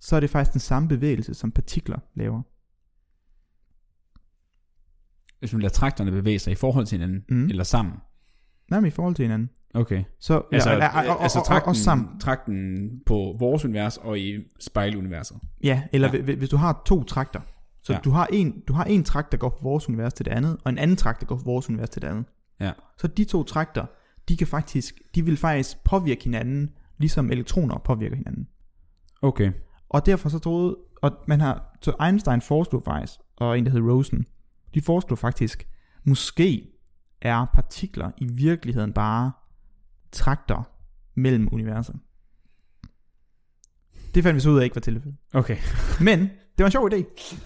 [0.00, 2.42] så er det faktisk den samme bevægelse, som partikler laver.
[5.40, 7.48] Hvis man lader trakterne bevæge sig i forhold til hinanden, Mm.
[7.48, 7.94] eller sammen.
[8.70, 9.50] Nej, men i forhold til hinanden.
[9.74, 10.04] Okay.
[10.20, 12.18] Så, Altså, ja, og, og, altså og, og, trakten, og sammen.
[12.20, 15.36] trakten på vores univers og i spejluniverset.
[15.64, 16.22] Ja, eller Ja.
[16.34, 17.40] Hvis du har to trakter.
[17.82, 17.96] Så Ja.
[17.96, 18.00] ja.
[18.02, 20.56] du, har en, du har en trakt, der går fra vores univers til det andet,
[20.64, 22.24] og en anden trakt, der går fra vores univers til det andet.
[22.60, 22.72] Ja.
[22.98, 23.84] Så de to trakter,
[24.28, 28.48] de kan faktisk, de vil faktisk påvirke hinanden, ligesom elektroner påvirker hinanden.
[29.22, 29.52] Okay.
[29.88, 33.80] Og derfor så troede, og man har, så Einstein foreslog faktisk, og en der hed
[33.80, 34.26] Rosen,
[34.74, 35.68] de foreslog faktisk,
[36.04, 36.70] måske
[37.20, 39.32] er partikler i virkeligheden bare
[40.12, 40.62] trakter
[41.14, 41.94] mellem universer.
[44.14, 45.18] Det fandt vi så ud af ikke var tilfældet.
[45.32, 45.56] Okay.
[46.00, 46.30] Men,
[46.62, 46.96] var en sjov idé.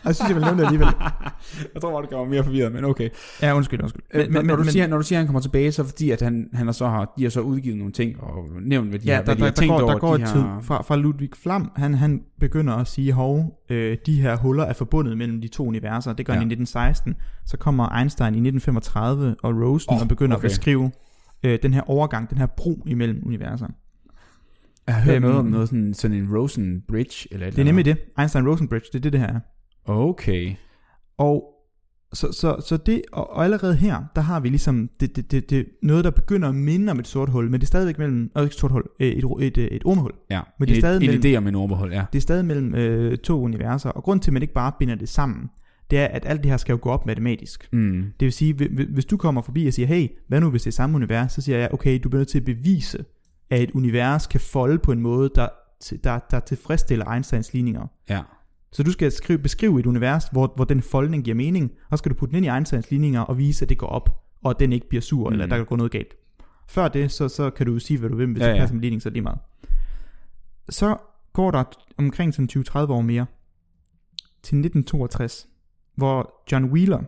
[0.02, 0.88] Og jeg synes, jeg vil nævne det alligevel.
[1.74, 3.08] jeg tror bare, det gør mig mere forvirret, men okay.
[3.42, 4.02] Ja, undskyld, undskyld.
[4.14, 5.90] Men, men, når, du siger, når du siger, at han kommer tilbage, så er det
[5.90, 8.88] fordi, at han, han har så har, de har så udgivet nogle ting og nævnt,
[8.88, 9.92] hvad de ja, har, der, hvad de der, har der, tænkt går, over.
[9.92, 13.12] der går de et har, tid fra, fra Ludwig Flam, han, han begynder at sige,
[13.12, 16.12] hov, øh, de her huller er forbundet mellem de to universer.
[16.12, 16.38] Det gør ja.
[16.38, 17.14] han i 1916.
[17.46, 20.44] Så kommer Einstein i 1935 og Rosen oh, og begynder okay.
[20.44, 20.90] at beskrive
[21.42, 23.66] øh, den her overgang, den her bro imellem universer.
[24.86, 27.60] Jeg har hørt Øhm, noget om noget sådan, sådan en Rosen Bridge, eller et Det
[27.60, 27.96] er nemlig det.
[28.20, 29.40] Einstein-Rosen Bridge, det er det, det her er.
[29.86, 30.54] Okay.
[31.18, 31.50] Og
[32.12, 35.50] så, så, så det, og, og allerede her, der har vi ligesom det, det, det,
[35.50, 38.30] det, noget, der begynder at minde om et sort hul, men det er stadigvæk mellem,
[38.36, 40.12] øh, ikke et sort hul, øh, et, et, et, et ormehul.
[40.30, 42.04] Ja, Men det er en, stadig en mellem- idé om en overbehold, ja.
[42.12, 44.94] Det er stadig mellem øh, to universer, og grund til, at man ikke bare binder
[44.94, 45.50] det sammen,
[45.90, 47.68] det er, at alt det her skal jo gå op matematisk.
[47.72, 48.02] Mm.
[48.20, 50.62] Det vil sige, hvi- hvi- hvis du kommer forbi og siger, hey, hvad nu hvis
[50.62, 53.04] det er samme univers, så siger jeg, okay, du bliver nødt til at bevise,
[53.50, 55.48] at et univers kan folde på en måde, der
[56.04, 57.86] der, der tilfredsstiller Einsteins ligninger.
[58.08, 58.22] Ja.
[58.72, 62.02] Så du skal skrive, beskrive et univers, hvor, hvor den foldning giver mening, og så
[62.02, 64.50] skal du putte den ind i Einsteins ligninger og vise, at det går op, og
[64.50, 65.32] at den ikke bliver sur, mm.
[65.32, 66.14] eller der kan gå noget galt.
[66.68, 68.74] Før det, så, så kan du sige, hvad du vil, hvis Ja, ja, det passer
[68.74, 69.38] med ligningen, så er det lige meget.
[70.68, 70.96] Så
[71.32, 71.64] går der
[71.98, 73.26] omkring sådan 20-30 år mere,
[74.42, 75.46] til 1962,
[75.94, 77.02] hvor John Wheeler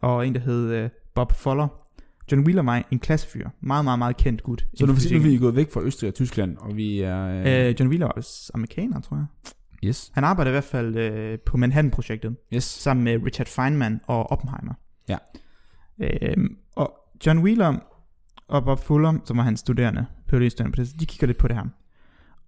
[0.00, 1.81] og en, der hed øh, Bob Fuller.
[2.32, 3.48] John Wheeler var en klassefyr.
[3.60, 4.60] Meget, meget, meget kendt gut.
[4.74, 5.24] Så for nu er fysikken.
[5.24, 7.26] vi gået væk fra Østrig og Tyskland, og vi er...
[7.26, 9.26] Øh, Øh, John Wheeler var vist amerikaner, tror jeg.
[9.84, 10.10] yes.
[10.14, 12.36] Han arbejdede i hvert fald øh, på Manhattan-projektet.
[12.54, 12.64] Yes.
[12.64, 14.74] sammen med Richard Feynman og Oppenheimer.
[15.08, 15.16] Ja.
[16.00, 16.92] Øhm, og
[17.26, 17.76] John Wheeler
[18.48, 21.56] og Bob Fuller, som var hans studerende, phd-studerende på det, de kigger lidt på det
[21.56, 21.64] her.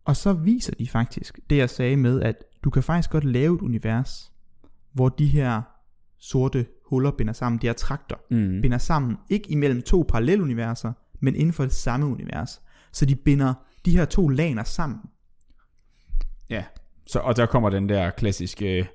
[0.05, 3.55] Og så viser de faktisk det, jeg sagde med, at du kan faktisk godt lave
[3.57, 4.33] et univers,
[4.93, 5.63] hvor de her
[6.19, 8.63] sorte huller binder sammen, de her trakter, Mm.
[8.63, 12.61] binder sammen, ikke imellem to paralleluniverser, men inden for det samme univers.
[12.93, 13.55] Så de binder
[13.85, 14.99] de her to laner sammen.
[16.51, 16.65] Ja.
[17.07, 18.89] Så, og der kommer den der klassiske,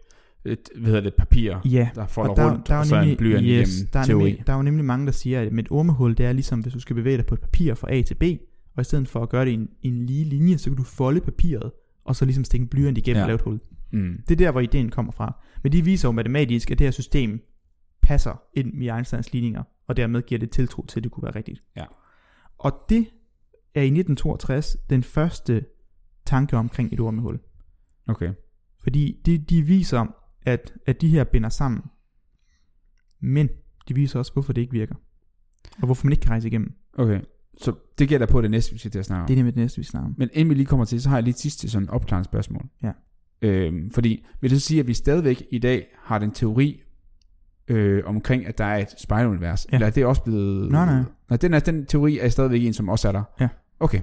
[0.46, 2.96] et, hvad hedder det, papir, Ja, der folder og der, rundt, der er og så
[2.96, 4.24] er en nemlig, blyant yes, igennem der er, teori.
[4.24, 6.60] nemlig, der er jo nemlig mange, der siger, at med et ormehul, det er ligesom,
[6.60, 8.24] hvis du skal bevæge dig på et papir fra A til B,
[8.76, 10.84] og i stedet for at gøre det i en, en lige linje, så kan du
[10.84, 11.72] folde papiret,
[12.06, 13.24] og så ligesom stikke en blyant igennem ja.
[13.24, 13.60] og lave et hul.
[13.92, 14.22] Mm.
[14.28, 15.36] Det er der, hvor ideen kommer fra.
[15.64, 17.42] Men de viser jo matematisk, at det her system
[18.10, 21.36] passer ind i Einsteins ligninger, og dermed giver det tiltro til, at det kunne være
[21.36, 21.64] rigtigt.
[21.76, 21.86] Ja.
[22.58, 23.08] Og det
[23.76, 25.66] er i 1962 den første
[26.26, 27.40] tanke omkring et ormehul.
[28.08, 28.34] Okay.
[28.84, 30.06] Fordi de, de viser,
[30.42, 31.82] at, at de her binder sammen.
[33.20, 33.50] Men
[33.88, 34.96] de viser også, hvorfor det ikke virker.
[35.78, 36.74] Og hvorfor man ikke kan rejse igennem.
[36.94, 37.22] Okay.
[37.58, 39.28] Så det gælder på det næste, vi skal til at snakke om.
[39.28, 40.16] Det er nemlig det næste, vi snakker om.
[40.18, 42.66] Men inden vi lige kommer til, så har jeg lige sidste sådan opklarende spørgsmål.
[42.84, 42.92] Ja.
[43.42, 46.82] Øhm, fordi vil det sige, at vi stadigvæk i dag har den teori
[47.70, 49.68] øh, omkring, at der er et spejlunivers?
[49.72, 49.76] Ja.
[49.76, 50.72] Eller er det også blevet...
[50.72, 51.04] Nej, nej.
[51.30, 53.24] nej den, er, den teori er stadigvæk en, som også er der?
[53.40, 53.48] Ja.
[53.80, 54.00] Okay.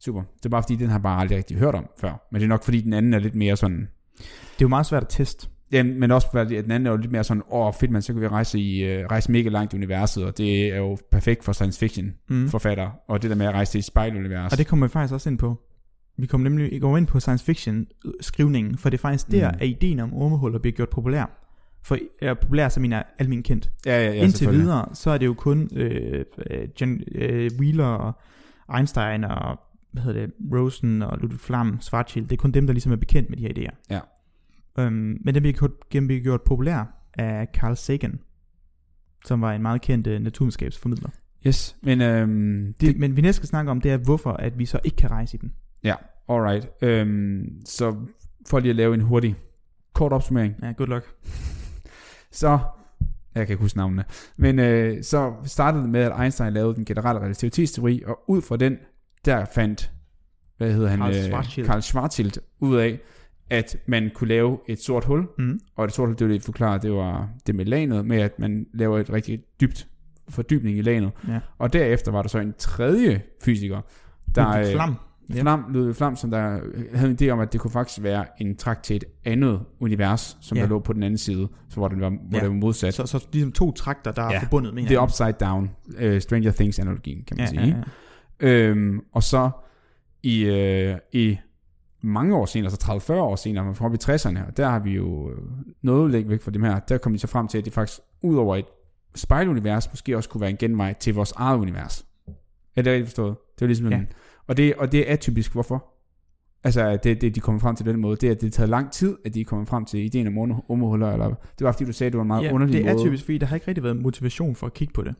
[0.00, 0.22] Super.
[0.38, 2.28] Det er bare fordi, den har bare aldrig rigtig hørt om før.
[2.32, 3.88] Men det er nok fordi, den anden er lidt mere sådan...
[4.18, 5.48] Det er jo meget svært at teste.
[5.72, 8.02] Ja, men også fordi, at den anden er jo lidt mere sådan, åh fedt man,
[8.02, 10.98] så kan vi rejse, i, øh, rejse mega langt i universet, og det er jo
[11.12, 12.48] perfekt for science fiction Mm.
[12.48, 14.52] forfatter, og det der med at rejse til et spejlunivers.
[14.52, 15.60] Og det kommer vi faktisk også ind på.
[16.18, 17.86] Vi kommer nemlig vi går ind på science fiction
[18.20, 19.56] skrivningen, for det er faktisk der, Mm.
[19.60, 21.43] at ideen om ormehuller bliver gjort populær.
[21.84, 23.70] For er populær, som er almen kendt.
[23.86, 27.84] ja, ja, ja, Indtil videre, så er det jo kun øh, øh, John, øh, Wheeler
[27.84, 28.12] og
[28.76, 29.58] Einstein og
[29.92, 32.26] hvad hedder det, Rosen og Ludwig Flam, Schwarzschild.
[32.26, 33.76] Det er kun dem, der ligesom er bekendt med de her idéer.
[33.90, 34.00] Ja.
[34.78, 38.18] Øhm, men den bliver gjort, den bliver gjort populær af Carl Sagan,
[39.24, 41.08] som var en meget kendt øh, naturvidenskabsformidler.
[41.46, 44.58] Yes, men øhm, Det, det, men vi næste skal snakke om, det er, hvorfor at
[44.58, 45.52] vi så ikke kan rejse i den.
[45.84, 45.94] Ja,
[46.28, 46.68] alright.
[46.82, 47.96] Øhm, så
[48.46, 49.36] for lige at lave en hurtig,
[49.92, 50.54] kort opsummering.
[50.62, 51.14] Ja, good luck.
[52.34, 52.58] Så,
[53.34, 54.04] jeg kan ikke huske navnene,
[54.36, 58.56] men øh, så startede det med, at Einstein lavede den generelle relativitetsteori, og ud fra
[58.56, 58.76] den,
[59.24, 59.90] der fandt,
[60.58, 60.98] hvad hedder han?
[60.98, 61.66] Carl øh, Schwarzschild.
[61.66, 62.98] Carl Schwarzschild ud af,
[63.50, 65.60] at man kunne lave et sort hul, Mm.
[65.76, 68.38] og et sort hul, det var det, forklaret, det var det med lanet, med at
[68.38, 69.86] man laver et rigtig dybt
[70.28, 71.10] fordybning i lanet.
[71.28, 71.40] Ja.
[71.58, 73.80] Og derefter var der så en tredje fysiker,
[74.34, 74.94] der, Ludwig øh, Flam.
[75.34, 75.42] Ja.
[75.42, 76.58] Flam, Ludvig Flam, som der
[76.94, 80.38] havde en idé om, at det kunne faktisk være en trakt til et andet univers,
[80.40, 80.62] som Ja.
[80.62, 82.40] der lå på den anden side, så hvor den var, hvor Ja.
[82.40, 82.94] det var modsat.
[82.94, 84.38] Så, så ligesom to trakter, der er Ja.
[84.42, 85.04] forbundet med det er hinanden.
[85.04, 85.70] upside down,
[86.14, 87.66] uh, Stranger Things analogien, kan man ja, sige.
[88.40, 88.68] ja, ja.
[88.68, 89.50] Øhm, og så
[90.22, 91.38] i, øh, i
[92.02, 94.90] mange år senere, altså 30-40 år senere, fra op i 60'erne, og der har vi
[94.90, 95.38] jo øh,
[95.82, 98.00] noget længere væk fra dem her, der kom de så frem til, at det faktisk
[98.22, 98.64] ud over et
[99.14, 102.06] spejlunivers, måske også kunne være en genvej til vores eget univers.
[102.76, 103.36] Er det rigtigt forstået?
[103.54, 103.96] Det var ligesom Ja.
[103.96, 104.06] en,
[104.46, 105.52] og, det, og det er atypisk.
[105.52, 105.94] Hvorfor?
[106.64, 108.68] Altså, det, det, de kommer frem til den måde, det er, at det har taget
[108.68, 111.84] lang tid, at de er kommet frem til ideen om ummerhuller, eller det var fordi,
[111.84, 113.04] du sagde, at det var en meget ja, underlig det er måde.
[113.04, 115.14] typisk, fordi der har ikke rigtig været motivation for at kigge på det.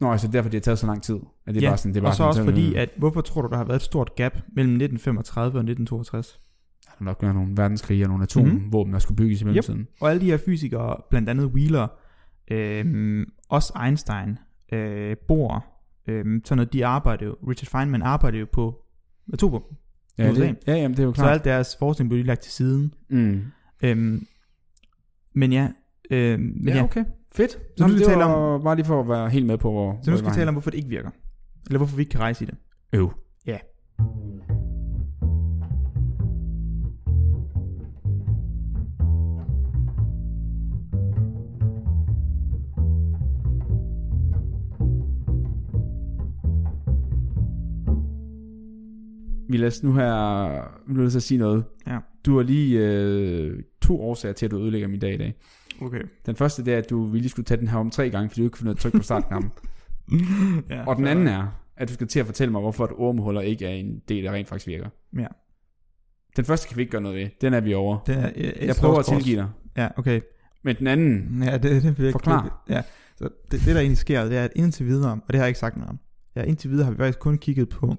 [0.00, 1.14] Nå, altså derfor, det har taget så lang tid.
[1.46, 2.90] At det er ja, bare sådan, det er bare og så også sådan, fordi, at
[2.96, 6.40] hvorfor tror du, der har været et stort gap mellem 1935 og 1962?
[6.84, 9.86] Der har nok været nogle verdenskrige og nogle atomvåben, der skulle bygges i mellemtiden.
[10.00, 11.88] Og alle de her fysikere, blandt andet Wheeler,
[12.50, 14.38] øh, også Einstein,
[14.72, 15.66] øh, Bohr,
[16.10, 18.82] øh, sådan noget, de arbejder jo, Richard Feynman arbejder jo på
[19.32, 19.76] atombomben.
[20.18, 21.32] Ja, det, ja, jamen, det er jo Så klart.
[21.32, 22.94] alt deres forskning blev lagt til siden.
[23.10, 23.42] Mm.
[23.82, 24.26] Øhm,
[25.34, 25.68] men ja,
[26.10, 27.04] øh, men ja, Ja, okay.
[27.32, 27.50] Fedt.
[27.50, 29.70] Så nu nu skal det tale var bare lige for at være helt med på,
[29.70, 31.10] hvor så nu skal vi tale om, hvorfor det ikke virker.
[31.66, 32.54] Eller hvorfor vi ikke kan rejse i det.
[32.92, 33.12] Øv.
[33.46, 33.58] Ja.
[49.50, 51.64] Milas, nu har jeg nu nødt til at sige noget.
[51.86, 51.98] Ja.
[52.26, 55.34] Du har lige øh, to årsager til, at du ødelægger min dag i dag.
[55.82, 56.02] Okay.
[56.26, 58.40] Den første, det er, at du ville skulle tage den her om tre gange, fordi
[58.40, 59.50] du ikke kunne finde at trykke på startknappen.
[60.70, 63.40] ja, og den anden er, at du skal til at fortælle mig, hvorfor et ormehuller
[63.40, 64.88] ikke er en del, der rent faktisk virker.
[65.18, 65.26] Ja.
[66.36, 67.28] Den første kan vi ikke gøre noget ved.
[67.40, 67.98] Den er vi over.
[68.06, 69.48] Det er, jeg, jeg, Jeg prøver at tilgive dig.
[69.76, 70.20] Ja, okay.
[70.62, 72.64] Men den anden, Ja, det, det jeg Forklar.
[72.68, 72.82] Ja,
[73.16, 75.48] så det, det, der egentlig sker, det er, at indtil videre, og det har jeg
[75.48, 75.98] ikke sagt noget om,
[76.36, 77.96] ja, indtil videre har vi faktisk kun kigget på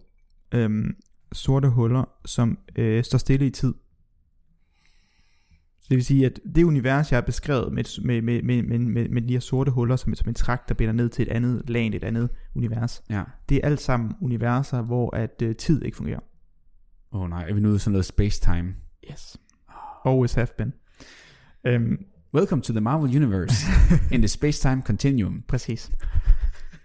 [0.54, 0.96] øhm,
[1.34, 3.74] sorte huller, som øh, står stille i tid.
[5.82, 8.80] Så det vil sige, at det univers, jeg har beskrevet med, med, med, med, med,
[8.80, 11.30] med, med de her sorte huller, som, som en træk, der binder ned til et
[11.30, 13.24] andet lag, et andet univers, ja.
[13.50, 16.20] det er alt sammen universer, hvor at øh, tid ikke fungerer.
[17.14, 18.76] Åh oh, nej, er vi nået sådan noget space-time?
[19.12, 19.38] Yes.
[20.06, 20.74] Always have been.
[21.64, 23.66] Øhm, Welcome to the Marvel Universe
[24.16, 25.44] in the space-time continuum.
[25.48, 25.92] Præcis.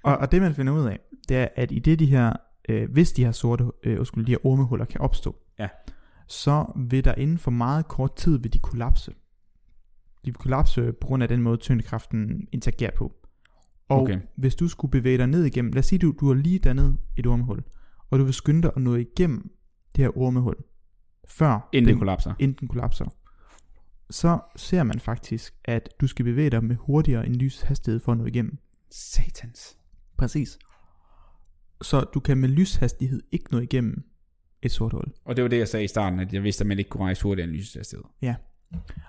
[0.03, 2.33] og, og det man finder ud af, det er, at i det de her,
[2.69, 5.69] øh, hvis de her sorte, øh, undskyld, de her ormehuller kan opstå, Ja.
[6.27, 9.11] så vil der inden for meget kort tid, vil de kollapse.
[10.25, 13.13] De vil kollapse på grund af den måde, tyngdekraften interagerer på.
[13.89, 14.21] Og Okay.
[14.37, 16.99] hvis du skulle bevæge dig ned igennem, lad os sige, du, du har lige dannet
[17.17, 17.63] et ormehul,
[18.11, 19.51] og du vil skynde dig at nå igennem
[19.97, 20.55] det her ormehul,
[21.29, 22.35] før Inden det den, kollapser.
[22.39, 23.07] inden den kollapser,
[24.11, 28.13] så ser man faktisk, at du skal bevæge dig med hurtigere end lys hastighed for
[28.13, 28.59] at nå igennem.
[28.91, 29.77] Satans.
[30.19, 30.59] Præcis.
[31.83, 34.03] Så du kan med lyshastighed ikke nå igennem
[34.63, 35.13] et sort hul.
[35.25, 37.05] Og det var det, jeg sagde i starten, at jeg vidste, at man ikke kunne
[37.05, 38.05] rejse hurtigere end lyshastighed.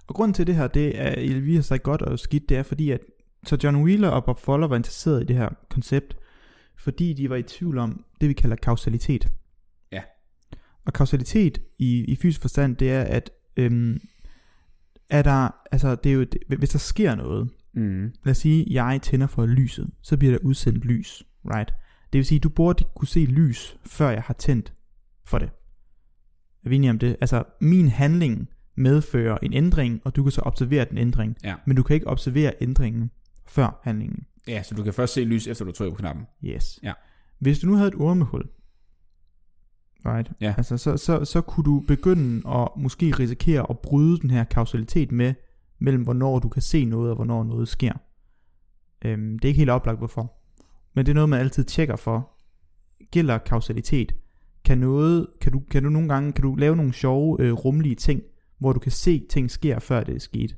[0.08, 2.64] Og grunden til det her, det er, vi har sagt godt og skidt, det er
[2.64, 3.02] fordi, at
[3.46, 6.18] så John Wheeler og Bob Fuller var interesseret i det her koncept,
[6.78, 9.32] fordi de var i tvivl om det, vi kalder kausalitet.
[9.92, 10.02] Ja.
[10.86, 14.00] Og kausalitet i, i fysisk forstand, det er, at øhm,
[15.10, 18.12] er der, altså det er jo, det, hvis der sker noget, Mm.
[18.24, 21.74] lad os sige, jeg tænder for lyset, så bliver der udsendt lys, right?
[22.14, 24.74] Det vil sige, du burde kunne se lys, før jeg har tændt
[25.26, 25.50] for det.
[26.66, 27.18] Er vi enige om det?
[27.22, 31.56] Altså, min handling medfører en ændring, og du kan så observere den ændring, Ja.
[31.68, 33.12] men du kan ikke observere ændringen
[33.46, 34.26] før handlingen.
[34.48, 36.26] ja, så du kan først se lys, efter du trykker på knappen.
[36.44, 36.80] Yes.
[36.84, 36.94] Ja.
[37.40, 38.44] Hvis du nu havde et ormehul,
[40.06, 40.32] right?
[40.42, 40.54] Ja.
[40.58, 45.12] Altså, så, så, så kunne du begynde at måske risikere at bryde den her kausalitet
[45.12, 45.34] med,
[45.80, 47.94] mellem hvornår du kan se noget, og hvornår noget sker.
[49.06, 50.34] Øhm, det er ikke helt oplagt, hvorfor.
[50.98, 52.30] Men det er noget, man altid tjekker for.
[53.12, 54.16] Gælder kausalitet?
[54.66, 57.96] Kan, noget, kan, du, kan du nogle gange kan du lave nogle sjove, øh, rumlige
[57.96, 58.22] ting,
[58.60, 60.56] hvor du kan se ting sker, før det er sket?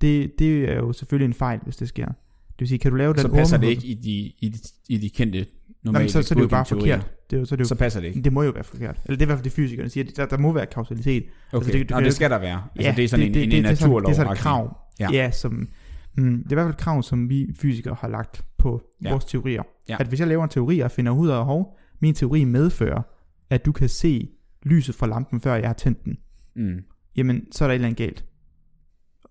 [0.00, 2.06] Det, det er jo selvfølgelig en fejl, hvis det sker.
[2.06, 2.14] Det
[2.60, 4.10] vil sige, kan du lave den Så passer det ikke i de,
[4.46, 4.58] i de,
[4.88, 5.46] i de kendte
[5.84, 6.96] normale men så, så er det jo bare teorier.
[6.96, 7.30] forkert.
[7.30, 8.22] Det er jo, så er det jo Så passer det ikke.
[8.22, 9.00] det må jo være forkert.
[9.04, 10.04] Eller det er i hvert fald det fysikerne siger.
[10.16, 11.24] Der, der må være kausalitet.
[11.52, 12.62] Okay, det- det, du Nå, det skal der være.
[12.76, 14.00] Altså, Ja, det er sådan en, en, en det, sådan, naturlov.
[14.02, 14.76] det er sådan et krav.
[15.00, 15.08] Ja.
[15.12, 15.68] Ja, som,
[16.16, 19.10] mm, det er i hvert fald et krav, som vi fysikere har lagt på Ja.
[19.10, 19.62] vores teorier.
[19.88, 19.96] Ja.
[20.00, 23.02] At hvis jeg laver en teori og finder ud af, hov, min teori medfører,
[23.50, 24.28] at du kan se
[24.62, 26.18] lyset fra lampen, før jeg har tændt den,
[26.56, 26.78] Mm.
[27.16, 28.24] jamen, så er der et eller andet galt.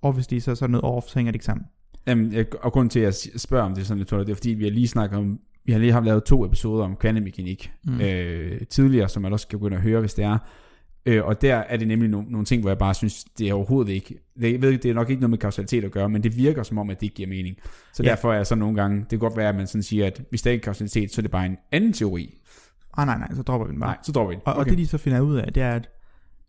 [0.02, 1.66] Obviously, så, så er der noget off, så hænger det ikke sammen.
[2.08, 4.50] Jamen, jeg, og grunden til, at jeg spørger om det sådan lidt, det er fordi,
[4.50, 8.02] vi har lige snakket om, vi har lige haft lavet to episoder om kvantemekanik Mm.
[8.02, 10.38] øh, tidligere, som man også skal begynde at høre, hvis det er.
[11.06, 13.54] Øh, og der er det nemlig no, nogle ting, hvor jeg bare synes, det er
[13.54, 16.24] overhovedet ikke, det, jeg ved, det er nok ikke noget med kausalitet at gøre, men
[16.24, 17.56] det virker som om, at det ikke giver mening.
[17.94, 18.10] Så Ja.
[18.10, 20.22] derfor er jeg så nogle gange, det kan godt være, at man sådan siger, at
[20.30, 22.38] hvis der ikke er kausalitet, så er det bare en anden teori.
[22.98, 23.90] Ah, nej, nej, så dropper vi den bare.
[23.90, 24.42] Nej, så dropper vi den.
[24.46, 24.60] Og, okay.
[24.60, 25.90] og det de så finder ud af, det er, at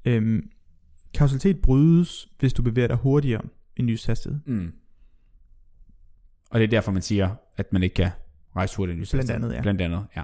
[0.05, 0.49] øhm,
[1.15, 3.43] kausalitet brydes, hvis du bevæger dig hurtigere
[3.77, 4.41] end lyshastighed.
[4.47, 4.73] Mm.
[6.51, 8.11] Og det er derfor, man siger, at man ikke kan
[8.57, 8.99] rejse hurtigt.
[8.99, 9.61] i Blandt andet, ja.
[9.63, 10.23] Blandt andet, ja.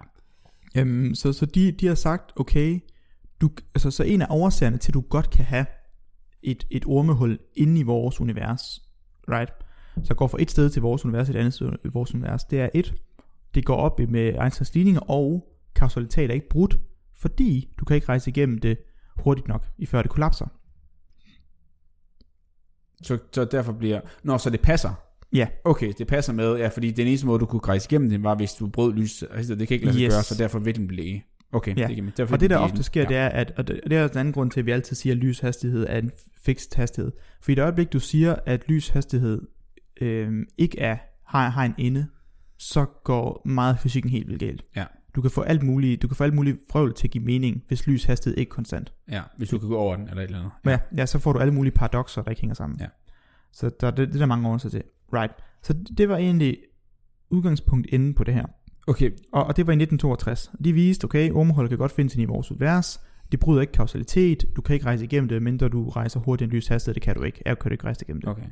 [0.76, 2.80] Øhm, så så de, de har sagt, okay,
[3.40, 5.66] du, altså, så en af årsagerne til, at du godt kan have
[6.42, 8.82] et, et ormehul inde i vores univers,
[9.28, 9.52] right?
[10.04, 12.60] Så går fra et sted til vores univers, et andet sted i vores univers, det
[12.60, 12.94] er et,
[13.54, 16.78] det går op med Einsteins ligninger, og kausalitet er ikke brudt,
[17.14, 18.78] fordi du kan ikke rejse igennem det
[19.16, 20.46] hurtigt nok, i før det kollapser.
[23.02, 24.00] Så, så derfor bliver...
[24.22, 24.90] Nå, så det passer.
[25.32, 25.48] Ja.
[25.64, 28.34] Okay, det passer med, ja, fordi den eneste måde, du kunne rejse igennem den, var,
[28.34, 29.22] hvis du brød lys.
[29.22, 30.14] Altså, det kan ikke lade sig Yes.
[30.14, 31.20] gøre, så derfor vil den blive.
[31.52, 31.86] Okay, Ja.
[31.86, 32.12] det man.
[32.16, 33.08] Derfor Og det der ofte sker, ja.
[33.08, 34.70] det er, at, og det, og det er også en anden grund til, at vi
[34.70, 36.10] altid siger, at lyshastighed er en
[36.44, 37.12] fikst hastighed.
[37.40, 39.42] For i det øjeblik, du siger, at lyshastighed
[40.00, 42.06] øh, ikke er, har, har en ende,
[42.58, 44.64] så går meget af fysikken helt vildt galt.
[44.76, 44.84] Ja.
[45.14, 47.64] Du kan få alt muligt, du kan få alt muligt frøvl til at give mening,
[47.68, 48.92] hvis lyshastighed ikke er konstant.
[49.10, 50.50] Ja, hvis du kan gå over den, eller et eller andet.
[50.64, 50.70] Ja.
[50.70, 52.80] Ja, ja, så får du alle mulige paradoxer, der ikke hænger sammen.
[52.80, 52.86] Ja.
[53.52, 54.82] Så der, det, det er der mange årsager til.
[55.12, 55.32] Right.
[55.62, 56.58] Så det var egentlig
[57.30, 58.46] udgangspunkt inde på det her.
[58.88, 60.50] Okay, Og, og det var i 1962.
[60.64, 63.00] De viste, okay, ormehuller kan godt findes inde i vores univers.
[63.32, 64.44] Det bryder ikke kausalitet.
[64.56, 66.94] Du kan ikke rejse igennem det, mindre du rejser hurtigt en lys hastighed.
[66.94, 67.42] Det kan du ikke.
[67.46, 68.30] Jeg kan du ikke rejse igennem det.
[68.30, 68.46] okay.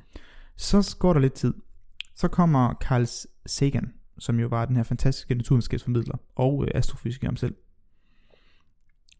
[0.57, 1.55] Så går der lidt tid.
[2.14, 3.07] Så kommer Carl
[3.46, 7.55] Sagan, som jo var den her fantastiske naturvidenskabsformidler og øh, astrofysiker om selv.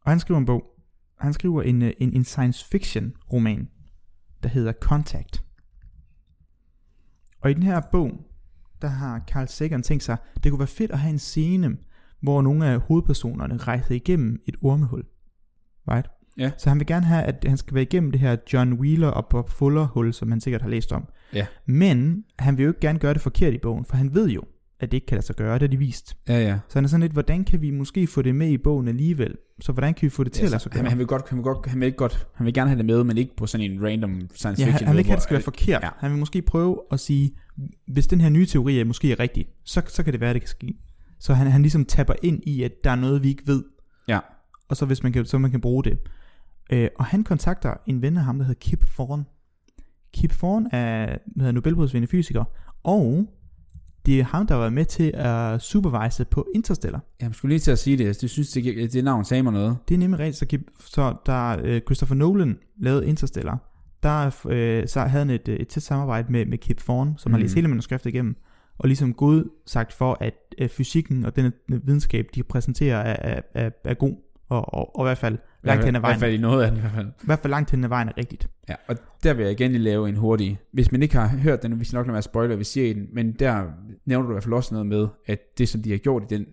[0.01, 0.65] Og han skriver en bog.
[1.19, 3.69] Han skriver en, øh, en, en science fiction roman,
[4.43, 5.45] der hedder Contact.
[7.41, 8.11] Og i den her bog,
[8.87, 11.77] der har Carl Sagan tænkt sig, det kunne være fedt at have en scene,
[12.23, 15.05] hvor nogle af hovedpersonerne rejser igennem et ormehul.
[15.91, 16.07] Right?
[16.39, 16.51] Ja.
[16.59, 19.27] Så han vil gerne have, at han skal være igennem det her John Wheeler og
[19.31, 21.09] Bob Fuller hul, som han sikkert har læst om.
[21.33, 21.47] Ja.
[21.67, 24.43] Men han vil jo ikke gerne gøre det forkert i bogen, for han ved jo,
[24.81, 26.17] at det ikke kan lade sig gøre, det er de vist.
[26.29, 26.59] Ja, ja.
[26.69, 29.37] Så han er sådan lidt, hvordan kan vi måske få det med i bogen alligevel?
[29.61, 30.83] Så hvordan kan vi få det til at lade sig gøre?
[30.83, 32.79] han, han, vil godt, han, vil godt, han vil ikke godt, han vil gerne have
[32.79, 35.11] det med, men ikke på sådan en random science Ja, fiction han, han vil ikke
[35.11, 35.83] have, det skal være forkert.
[35.83, 35.87] Ja.
[35.87, 35.93] Ja.
[35.99, 37.31] Han vil måske prøve at sige,
[37.87, 40.35] hvis den her nye teori er måske er rigtig, så, så kan det være, at
[40.35, 40.75] det kan ske.
[41.19, 43.65] Så han, han ligesom tapper ind i, at der er noget, vi ikke ved.
[44.09, 44.19] Ja.
[44.69, 45.99] Og så hvis man kan, så man kan bruge det.
[46.73, 49.25] Øh, og han kontakter en ven af ham, der hedder Kip Thorne.
[50.13, 52.45] Kip Thorne er hedder, Nobelprisvindende fysiker,
[52.85, 53.27] og
[54.07, 57.01] det er ham, der var med til at supervise på Interstellar.
[57.21, 58.21] Jeg skulle lige til at sige det.
[58.21, 59.77] Det synes, det, giver- det navn sagde mig noget.
[59.89, 65.01] Det er nemlig rigtigt, så, så da øh, Christopher Nolan lavede Interstellar, der øh, så
[65.01, 67.33] havde han et, øh, et tæt samarbejde med, med Kip Thorne, som mm.
[67.33, 67.43] har Mhm.
[67.43, 68.37] læst hele manuskriptet igennem,
[68.79, 73.41] og ligesom gået sagt for, at øh, fysikken og den videnskab, de præsenterer, er, er,
[73.55, 74.15] er, er god,
[74.49, 76.63] og, og, og i hvert fald langt hen ad I hvert vejen, fald i noget
[76.65, 77.07] af den i hvert fald.
[77.07, 78.49] i hvert fald langt hen ad vejen er rigtigt.
[78.69, 80.59] Ja, og der vil jeg igen lige lave en hurtig.
[80.73, 82.93] Hvis man ikke har hørt den, vi skal nok lade være spoiler, vi siger i
[82.93, 83.65] den, men der
[84.07, 86.35] nævner du i hvert fald også noget med, at det som de har gjort i
[86.35, 86.47] den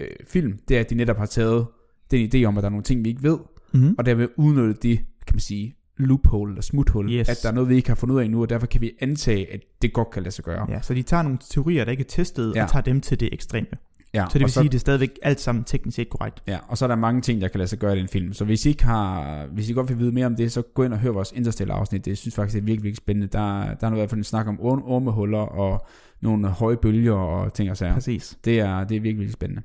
[0.00, 1.66] øh, film, det er, at de netop har taget
[2.10, 3.38] den idé om, at der er nogle ting, vi ikke ved,
[3.72, 3.94] Mm-hmm.
[3.98, 7.28] og derved udnyttet det, kan man sige, loophole eller smuthul, Yes.
[7.28, 8.92] at der er noget, vi ikke har fundet ud af endnu, og derfor kan vi
[9.00, 10.70] antage, at det godt kan lade sig gøre.
[10.70, 12.64] Ja, så de tager nogle teorier, der ikke er testet, Ja.
[12.64, 13.66] og tager dem til det ekstreme.
[14.14, 16.42] Ja, Så det vil og sige, at det er stadigvæk alt sammen teknisk set korrekt.
[16.46, 18.32] Ja, og så er der mange ting, der kan lade sig gøre i den film.
[18.32, 20.82] Så hvis I, ikke har, hvis I godt vil vide mere om det, så gå
[20.82, 22.04] ind og hør vores Interstellar afsnit.
[22.04, 23.28] Det synes faktisk, det er virkelig, virkelig spændende.
[23.28, 25.86] Der, der er nu i hvert fald en snak om orm- ormehuller og
[26.20, 27.94] nogle høje bølger og ting og sager.
[27.94, 28.38] Præcis.
[28.44, 29.62] Det er, det er virkelig, virkelig spændende.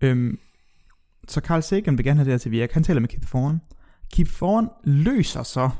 [0.00, 0.38] Øhm,
[1.28, 2.74] så Carl Sagan vil gerne have det her til at virke.
[2.74, 3.60] Han taler med Kip Thorne.
[4.12, 5.70] Kip Thorne løser så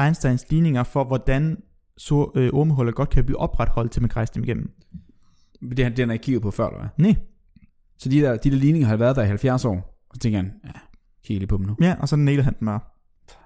[0.00, 1.56] Einsteins ligninger for, hvordan
[1.96, 4.70] så øh, ormehuller godt kan blive opretholdt til man kan rejse dem igennem.
[5.68, 7.06] Det, det har han ikke kigget på før, eller hvad?
[7.06, 7.14] Nej.
[7.98, 9.74] Så de der, de der ligninger har været der i 70 år.
[10.10, 10.70] Og så tænker han, ja,
[11.26, 11.76] kigger lige på dem nu.
[11.80, 12.80] Ja, og så nailer han den bare.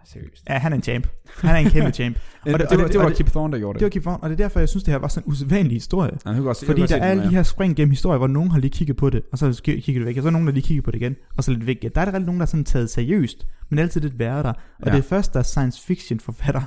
[0.04, 0.44] Seriøst.
[0.48, 1.06] Ja, han er en champ.
[1.40, 2.16] Han er en kæmpe champ.
[2.16, 3.72] Og Og det, det- det, og var, det- var og det- Kip Thorne, der gjorde
[3.74, 3.84] Det det.
[3.84, 5.72] var Kip Thorne, og det er derfor, jeg synes, det her var sådan en usædvanlig
[5.76, 6.10] historie.
[6.26, 8.50] Han kunne godt, Fordi jeg der er alle de her spring gennem historier, hvor nogen
[8.50, 10.52] har lige kigget på det, og så kigger det væk, og så er nogen, der
[10.52, 11.78] lige kigger på det igen, og så lidt væk.
[11.84, 14.42] Ja, der er der rigtig nogen, der er sådan taget seriøst, men altid lidt værre
[14.42, 14.48] der.
[14.48, 14.90] Og Ja.
[14.90, 14.96] ja.
[14.96, 16.62] det er først, der er science fiction forfatter,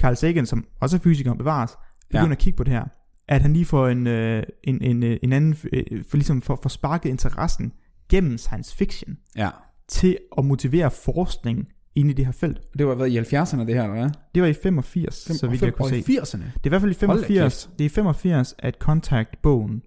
[0.00, 1.70] Carl Sagan, som også er fysiker bevares,
[2.08, 2.26] begynder Ja.
[2.26, 2.32] ja.
[2.32, 2.84] at kigge på det her,
[3.28, 6.58] at han lige får en, øh, en, en, øh, en anden, øh, for ligesom for,
[6.62, 7.72] for sparket interessen
[8.08, 9.50] gennem science fiction, Ja.
[9.88, 12.60] til at motivere forskning ind i det her felt.
[12.78, 14.10] Det var været i 70'erne, det her, eller hvad?
[14.34, 15.98] Det var i 85, så vidt jeg kunne se.
[15.98, 16.38] i 80'erne.
[16.44, 19.82] Det er i hvert fald i Hold da 85, det er i 85, at Contact-bogen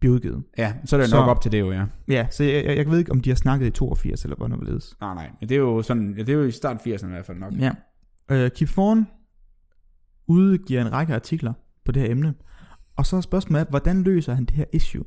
[0.00, 0.42] blev udgivet.
[0.58, 1.84] Ja, så er det Så- nok op til det jo, ja.
[2.08, 4.58] Ja, så jeg, jeg, jeg ved ikke, om de har snakket i 82, eller hvordan
[4.66, 4.96] ledes.
[5.00, 7.10] Nej, nej, men det er jo sådan, ja, det er jo i start 80'erne i
[7.10, 7.52] hvert fald nok.
[7.58, 7.70] Ja.
[8.30, 9.06] Øh, Kip Thorne
[10.28, 11.52] udgiver en række artikler
[11.84, 12.34] på det her emne,
[12.96, 15.04] og så er spørgsmålet, hvordan løser han det her issue?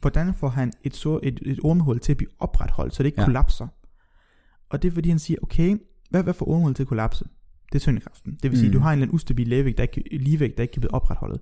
[0.00, 3.20] Hvordan får han et, så, et, et ormehul til at blive opretholdt, så det ikke
[3.20, 3.24] Ja.
[3.26, 3.68] kollapser?
[4.70, 5.76] Og det er fordi, han siger, okay,
[6.10, 7.24] hvad, hvad får ormehullet til at kollapse?
[7.72, 8.38] Det er tyngdekraften.
[8.42, 8.72] Det vil sige, Mm.
[8.72, 11.40] du har en eller anden ustabil ligevægt, der ikke, ligevægt, der ikke kan blive opretholdet.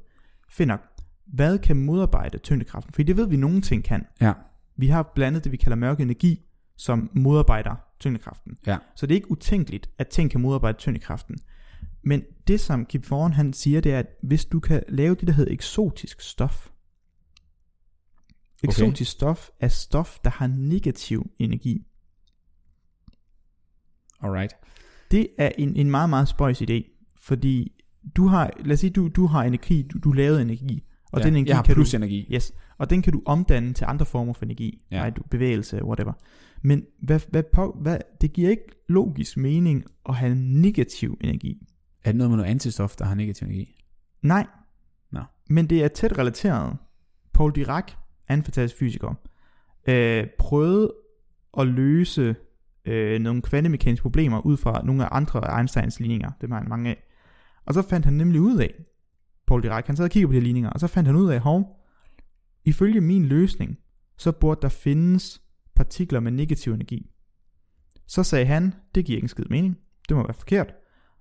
[0.50, 0.80] Find nok,
[1.26, 2.92] hvad kan modarbejde tyngdekraften?
[2.94, 4.06] For det ved vi, nogle ting kan.
[4.20, 4.32] Ja.
[4.76, 6.40] Vi har blandt andet det, vi kalder mørk energi,
[6.76, 8.56] som modarbejder tyngdekraften.
[8.66, 8.78] Ja.
[8.96, 11.36] Så det er ikke utænkeligt, at ting kan modarbejde tyngdekraften.
[12.02, 15.26] Men det, som Kip Thorne han siger, det er, at hvis du kan lave det,
[15.26, 16.70] der hedder eksotisk stof.
[18.64, 21.86] Eksotisk stof er stof, der har negativ energi.
[24.20, 24.52] Alright.
[25.10, 27.10] Det er en, en meget, meget spøjs idé.
[27.16, 27.72] Fordi
[28.16, 30.84] du har, lad os sige, du, du har energi, du, du lavede energi.
[31.12, 32.26] Og ja, den energi jeg har kan plus du, energi.
[32.34, 34.84] Yes, og den kan du omdanne til andre former for energi.
[34.90, 34.96] Ja.
[34.96, 35.04] Ja.
[35.04, 35.30] Right?
[35.30, 36.12] Bevægelse, whatever.
[36.62, 41.66] Men hvad, hvad, på, hvad, det giver ikke logisk mening at have negativ energi.
[42.04, 43.84] Er det noget med noget antistof, der har negativ energi?
[44.22, 44.46] Nej.
[45.10, 45.20] Nå.
[45.48, 46.76] Men det er tæt relateret.
[47.32, 47.92] Paul Dirac,
[48.30, 49.14] en fantastisk fysiker,
[49.88, 50.94] øh, prøvede
[51.58, 52.36] at løse
[52.84, 56.30] øh, nogle kvantemekaniske problemer ud fra nogle af andre Einsteins ligninger.
[56.40, 57.04] Det var han mange af.
[57.64, 58.74] Og så fandt han nemlig ud af,
[59.46, 61.30] Paul Dirac, han sad og kiggede på de her ligninger, og så fandt han ud
[61.30, 61.80] af, hov,
[62.64, 63.78] ifølge min løsning,
[64.16, 65.42] så burde der findes
[65.74, 67.10] partikler med negativ energi.
[68.06, 70.74] Så sagde han, det giver ikke en skid mening, det må være forkert.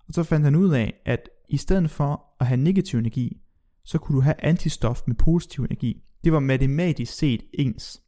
[0.09, 3.41] Og så fandt han ud af, at i stedet for at have negativ energi,
[3.85, 6.03] så kunne du have antistof med positiv energi.
[6.23, 8.01] Det var matematisk set ens.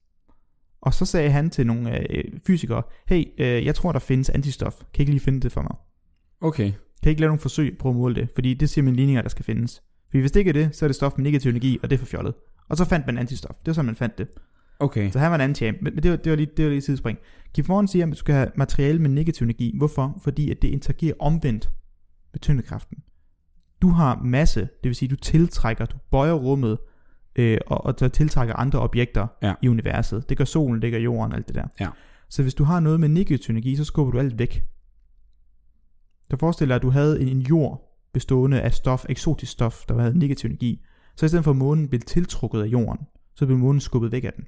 [0.82, 4.74] Og så sagde han til nogle øh, fysikere, hey, øh, jeg tror der findes antistof,
[4.74, 5.76] kan I ikke lige finde det for mig?
[6.42, 6.72] Okay.
[7.04, 8.30] Kan I ikke lave nogle forsøg på at måle det?
[8.34, 9.84] Fordi det siger mine ligninger, der skal findes.
[10.10, 11.96] Fordi hvis det ikke er det, så er det stof med negativ energi, og det
[11.96, 12.34] er for fjollet.
[12.70, 13.56] Og så fandt man antistof.
[13.56, 14.28] Det var sådan, man fandt det.
[14.80, 15.12] Okay.
[15.12, 15.78] Så han var en anden champ.
[15.82, 17.18] Men men det var, det var lige, det var lige sidespring.
[17.54, 19.74] Kip Thorne siger, at du skal have materiale med negativ energi.
[19.78, 20.20] Hvorfor?
[20.24, 21.70] Fordi at det interagerer omvendt
[22.34, 22.98] med tyngdekraften.
[23.82, 26.78] Du har masse, det vil sige, du tiltrækker, du bøjer rummet,
[27.36, 29.54] øh, og, og tiltrækker andre objekter Ja.
[29.62, 30.30] i universet.
[30.30, 31.68] Det gør solen, det gør jorden, alt det der.
[31.80, 31.88] Ja.
[32.30, 34.64] Så hvis du har noget med negativ energi, så skubber du alt væk.
[36.32, 40.00] Så forestil dig, at du havde en, en jord bestående af stof, eksotisk stof, der
[40.00, 40.86] havde negativ energi.
[41.16, 44.24] Så i stedet for at månen blev tiltrukket af jorden, så blev månen skubbet væk
[44.24, 44.46] af den.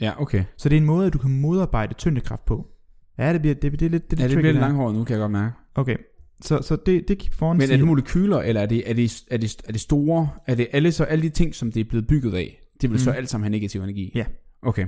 [0.00, 0.44] Ja, okay.
[0.56, 2.66] Så det er en måde, at du kan modarbejde tyngdekraft på.
[3.18, 5.04] Ja, det bliver det, det, er lidt, det, er Ja, det bliver lidt langhåret nu,
[5.04, 5.54] kan jeg godt mærke.
[5.74, 5.96] Okay,
[6.44, 9.22] så, så det, det Kip Thorne Men er det molekyler, eller er det, er det,
[9.30, 10.28] er det, er det store?
[10.46, 13.00] Er det alle, så alle de ting, som det er blevet bygget af, det vil
[13.00, 13.16] så Mm.
[13.16, 14.12] alt sammen have negativ energi?
[14.14, 14.24] Ja.
[14.62, 14.86] Okay.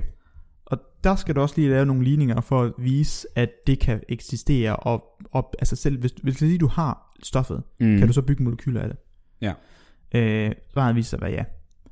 [0.65, 4.01] og der skal du også lige lave nogle ligninger for at vise, at det kan
[4.09, 7.97] eksistere, og, og altså selv, hvis, hvis sige, du har stoffet, Mm.
[7.97, 8.97] kan du så bygge molekyler af det?
[9.41, 9.53] Ja.
[10.15, 11.43] Øh, svaret viser sig at være ja.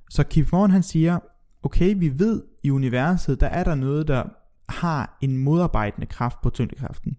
[0.09, 1.19] Så Kip Thorne han siger,
[1.63, 4.23] okay, vi ved i universet, der er der noget, der
[4.69, 7.17] har en modarbejdende kraft på tyngdekraften.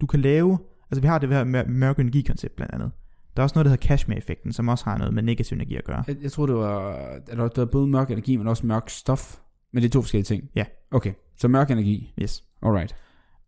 [0.00, 0.58] Du kan lave,
[0.92, 2.90] altså vi har det her mør- mørke energikoncept blandt andet.
[3.36, 5.84] Der er også noget, der hedder Kashmir-effekten, som også har noget med negativ energi at
[5.84, 6.04] gøre.
[6.06, 9.38] Jeg, jeg tror det var, at der var både mørk energi, men også mørk stof.
[9.72, 10.44] Men det er to forskellige ting.
[10.54, 10.64] Ja.
[10.90, 12.14] Okay, så mørk energi.
[12.22, 12.44] Yes.
[12.62, 12.96] Alright.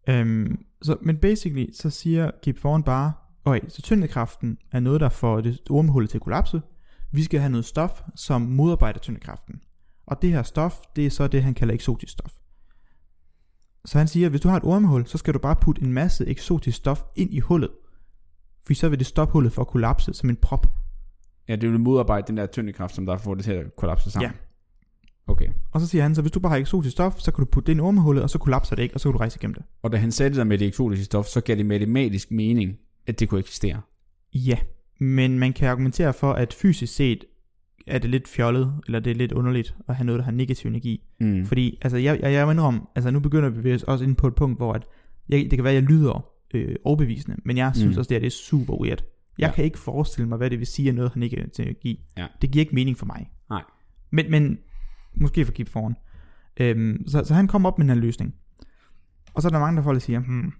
[0.08, 3.12] Øhm, så, men basically, så siger Kip Thorne bare,
[3.44, 6.62] okay, så tyngdekraften er noget, der får det ormehullet til at kollapse.
[7.12, 9.60] Vi skal have noget stof, som modarbejder tyngdekraften.
[10.06, 12.32] Og det her stof, det er så det, han kalder eksotisk stof.
[13.84, 15.92] Så han siger, at hvis du har et ormehul, så skal du bare putte en
[15.92, 17.70] masse eksotisk stof ind i hullet.
[18.66, 20.66] For så vil det stoppe hullet for at kollapse som en prop.
[21.48, 24.30] Ja, det vil modarbejde den der tyngdekraft, som der får det til at kollapse sammen.
[24.30, 24.36] Ja.
[25.32, 25.48] Okay.
[25.72, 27.66] Og så siger han, så hvis du bare har eksotisk stof, så kan du putte
[27.66, 29.54] det ind i ormehullet, og så kollapser det ikke, og så kan du rejse igennem
[29.54, 29.62] det.
[29.82, 32.76] Og da han sagde det der med det eksotiske stof, så gav det matematisk mening,
[33.06, 33.80] at det kunne eksistere.
[34.34, 34.58] Ja,
[35.00, 37.24] men man kan argumentere for, at fysisk set
[37.86, 40.68] er det lidt fjollet, eller det er lidt underligt at have noget, der har negativ
[40.68, 41.02] energi.
[41.20, 41.46] Mm.
[41.46, 44.58] Fordi, altså, jeg, jeg, jeg om, altså nu begynder vi også ind på et punkt,
[44.58, 44.86] hvor at
[45.28, 47.98] jeg, det kan være, at jeg lyder øh, overbevisende, men jeg synes Mm.
[47.98, 49.04] også, det, her, det er super weird.
[49.38, 49.54] Jeg Ja.
[49.54, 52.04] kan ikke forestille mig, hvad det vil sige, at noget har negativ energi.
[52.18, 52.26] Ja.
[52.42, 53.30] Det giver ikke mening for mig.
[53.50, 53.62] Nej.
[54.12, 54.58] Men, men
[55.16, 55.94] måske for Kip foran.
[56.60, 58.34] Øhm, så, så han kom op med den her løsning.
[59.34, 60.52] Og så er der mange, der folk der siger, hmm,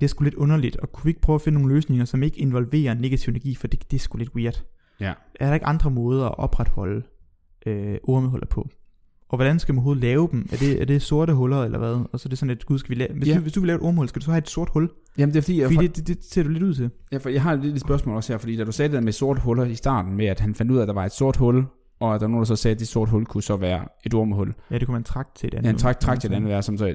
[0.00, 2.22] det er sgu lidt underligt, og kunne vi ikke prøve at finde nogle løsninger, som
[2.22, 4.64] ikke involverer negativ energi, for det, det er sgu lidt weird.
[5.00, 5.12] Ja.
[5.40, 7.02] Er der ikke andre måder at opretholde
[7.66, 8.68] øh, ormehuller på?
[9.28, 10.48] Og hvordan skal man overhovedet lave dem?
[10.52, 12.04] Er det, er det sorte huller, eller hvad?
[12.12, 13.12] Og så er det sådan, at gud, skal vi lave...
[13.14, 13.34] Hvis, Ja.
[13.34, 14.90] du, hvis du vil lave et ormehul, skal du så have et sort hul?
[15.18, 16.90] Jamen det er fordi, jeg, Fordi det, det, det, ser du lidt ud til.
[17.12, 19.40] jeg, jeg har et spørgsmål også her, fordi da du sagde det der med sorte
[19.40, 21.64] huller i starten, med at han fandt ud af, at der var et sort hul,
[22.00, 23.84] og at der var nogen, der så sagde, at det sorte hul kunne så være
[24.06, 24.54] et ormehul.
[24.70, 25.64] Ja, det kunne man trække til et andet.
[25.66, 26.94] Ja, en træk, træk til et andet som så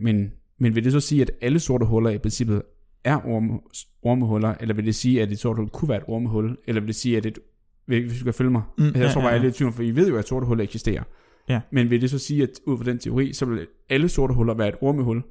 [0.00, 2.62] men, men vil det så sige, at alle sorte huller i princippet
[3.06, 3.60] er orme,
[4.02, 6.86] ormehuller, eller vil det sige, at et sort hul kunne være et ormehul, eller vil
[6.88, 7.38] det sige, at et,
[7.86, 9.72] hvis du skal følge mig, Mm, Altså, jeg tror bare, jeg er lidt i tvivl,
[9.72, 11.02] for I ved jo, at sorte huller eksisterer.
[11.48, 11.60] Ja.
[11.70, 14.54] Men vil det så sige, at ud fra den teori, så vil alle sorte huller
[14.54, 15.22] være et ormehul?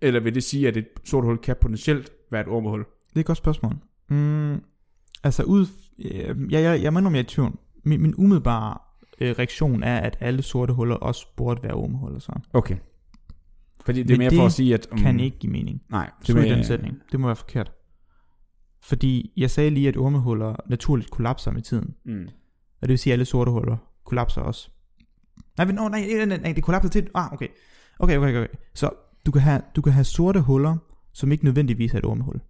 [0.00, 2.78] Eller vil det sige, at et sort hul kan potentielt være et ormehul?
[2.80, 3.72] Det er et godt spørgsmål.
[4.10, 4.60] Mm,
[5.24, 5.66] altså ud...
[5.98, 7.52] Øh, jeg, jeg, jeg mener, om jeg er i tvivl.
[7.84, 8.78] Min, min umiddelbare
[9.20, 12.76] øh, reaktion er, at alle sorte huller også burde være ormehuller, så Okay.
[13.88, 14.88] Fordi det er mere det for at sige, at...
[14.92, 15.82] Um, kan ikke give mening.
[15.90, 16.96] Nej, Det er den sætning.
[17.12, 17.72] Det må være forkert.
[18.82, 21.94] Fordi jeg sagde lige, at ormehuller naturligt kollapser med tiden.
[22.04, 22.28] Mm.
[22.80, 24.70] Og det vil sige, at alle sorte huller kollapser også.
[25.56, 27.08] Nej, men, oh, nej, nej, nej, nej, det kollapser til...
[27.14, 27.48] Ah, okay.
[27.98, 28.54] Okay, okay, okay.
[28.74, 28.90] Så
[29.26, 30.76] du kan, have, du kan have sorte huller,
[31.12, 32.40] som ikke nødvendigvis er et ormehul.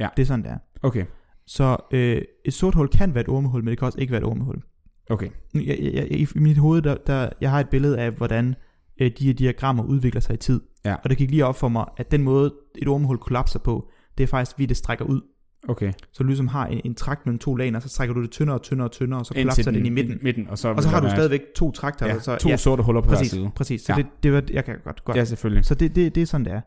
[0.00, 0.08] Ja.
[0.16, 0.58] Det er sådan, det er.
[0.82, 1.04] Okay,
[1.46, 4.20] Så øh, et sort hul kan være et ormehul, men det kan også ikke være
[4.20, 4.62] et ormehul.
[5.10, 5.30] okay.
[5.54, 8.54] Jeg, jeg, jeg, I mit hoved, der, der, jeg har et billede af, hvordan
[9.00, 10.60] øh, de her diagrammer udvikler sig i tid.
[10.84, 10.94] Ja.
[11.04, 13.88] Og det gik lige op for mig, at den måde, et ormehul kollapser på,
[14.18, 15.20] det er faktisk, fordi det strækker ud.
[15.68, 15.92] Okay.
[16.12, 18.30] Så du ligesom har en, en trakt mellem to lag, og så trækker du det
[18.30, 20.18] tyndere og tyndere og tyndere, og så kollapser den den i midten.
[20.22, 22.06] midten og så, Og så har du stadigvæk to trakter.
[22.06, 23.50] ja, så, to sorte huller på hver præcis, side.
[23.56, 23.80] præcis.
[23.82, 23.96] Så Ja.
[24.02, 25.16] det, det var, jeg kan godt, godt.
[25.16, 25.64] Ja, selvfølgelig.
[25.64, 26.60] Så det, det, det er sådan, det er.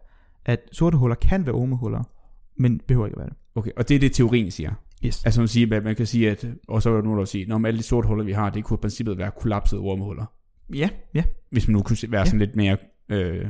[0.46, 2.04] At sorte huller kan være ormehuller,
[2.58, 3.38] men behøver ikke at være det.
[3.56, 4.72] Okay, og det er det, teorien siger.
[5.06, 5.26] Yes.
[5.26, 7.28] Altså man, siger, at man kan sige, at, og så er der nogen, der vil
[7.28, 10.26] sige, når alle de sorte huller, vi har, det kunne i princippet være kollapsede ormehuller.
[10.74, 11.24] Ja, ja.
[11.52, 12.26] Hvis man nu kunne være Ja.
[12.26, 12.78] sådan lidt mere
[13.10, 13.46] øh,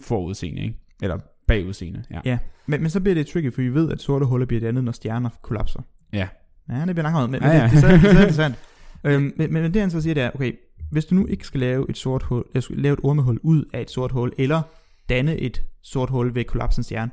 [0.00, 0.78] forudseende, ikke?
[1.02, 2.20] Eller bagudseende, ja.
[2.24, 2.38] Ja.
[2.66, 4.92] Men, men så bliver det tricky, for vi ved, at sorte huller bliver dannet, når
[4.92, 5.80] stjerner kollapser.
[6.12, 6.28] Ja.
[6.68, 7.62] Ja, det bliver langt men, Ja, men ja.
[7.64, 8.56] det, det, er sandt, det er sandt.
[9.04, 10.52] øhm, men, men, men det han så siger, det er, okay,
[10.90, 13.90] hvis du nu ikke skal lave et sort hul, lave et ormehul ud af et
[13.90, 14.62] sort hul, eller
[15.08, 17.10] danne et sort hul ved kollapsens stjerne,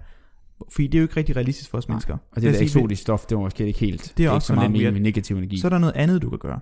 [0.71, 1.93] fordi det er jo ikke rigtig realistisk for os Nej.
[1.93, 2.17] mennesker.
[2.31, 4.13] Og det der eksotiske stof, det var måske ikke helt.
[4.17, 5.57] Det er også så meget med negativ energi.
[5.57, 6.59] Så er der noget andet, du kan gøre.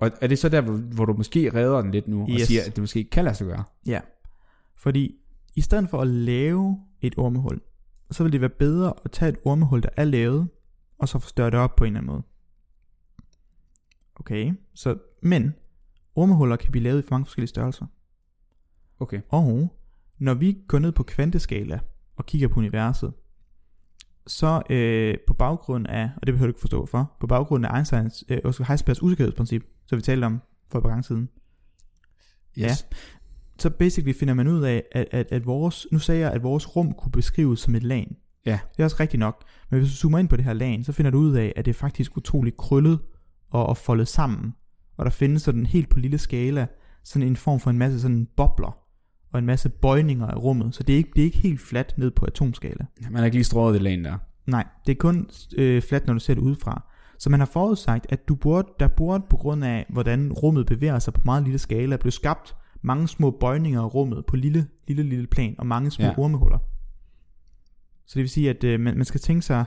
[0.00, 2.42] Og er det så der, hvor, du måske redder den lidt nu, og Yes.
[2.46, 3.64] siger, at det måske ikke kan lade sig gøre?
[3.86, 4.00] Ja.
[4.76, 5.14] Fordi
[5.56, 7.60] i stedet for at lave et ormehul,
[8.10, 10.48] så vil det være bedre at tage et ormehul, der er lavet,
[10.98, 12.22] og så forstørre det op på en eller anden måde.
[14.16, 15.54] Okay, så, men
[16.14, 17.86] ormehuller kan blive lavet i for mange forskellige størrelser.
[19.00, 19.20] Okay.
[19.28, 19.76] Og
[20.18, 21.80] når vi går ned på kvanteskala
[22.16, 23.12] og kigger på universet,
[24.26, 27.76] så øh, på baggrund af, og det behøver du ikke forstå for, på baggrund af
[27.76, 28.38] Einsteins, øh,
[28.68, 31.28] Heisenbergs usikkerhedsprincip, så vi talte om for et par gange siden,
[32.56, 32.70] Ja.
[33.58, 36.76] så basically finder man ud af, at, at, at vores, nu sagde jeg, at vores
[36.76, 38.16] rum kunne beskrives som et lag.
[38.46, 38.58] Ja.
[38.76, 39.42] Det er også rigtigt nok.
[39.70, 41.64] Men hvis du zoomer ind på det her lag, så finder du ud af, at
[41.64, 42.98] det er faktisk utroligt krøllet
[43.50, 44.54] og, og foldet sammen.
[44.96, 46.66] Og der findes sådan helt på lille skala,
[47.04, 48.78] sådan en form for en masse sådan bobler,
[49.32, 50.74] og en masse bøjninger af rummet.
[50.74, 52.86] Så det er ikke, det er ikke helt fladt ned på atomskala.
[53.02, 54.18] Man har ikke lige strået det lagen der.
[54.46, 56.89] Nej, det er kun øh, fladt, når du ser det udefra.
[57.20, 60.98] Så man har forudsagt, at du burde, der burde på grund af, hvordan rummet bevæger
[60.98, 65.02] sig på meget lille skala, blive skabt mange små bøjninger af rummet på lille, lille,
[65.02, 66.10] lille plan, og mange små Ja.
[66.10, 66.18] ja.
[66.18, 66.58] ormehuller.
[68.06, 69.64] Så det vil sige, at øh, man, man skal tænke sig,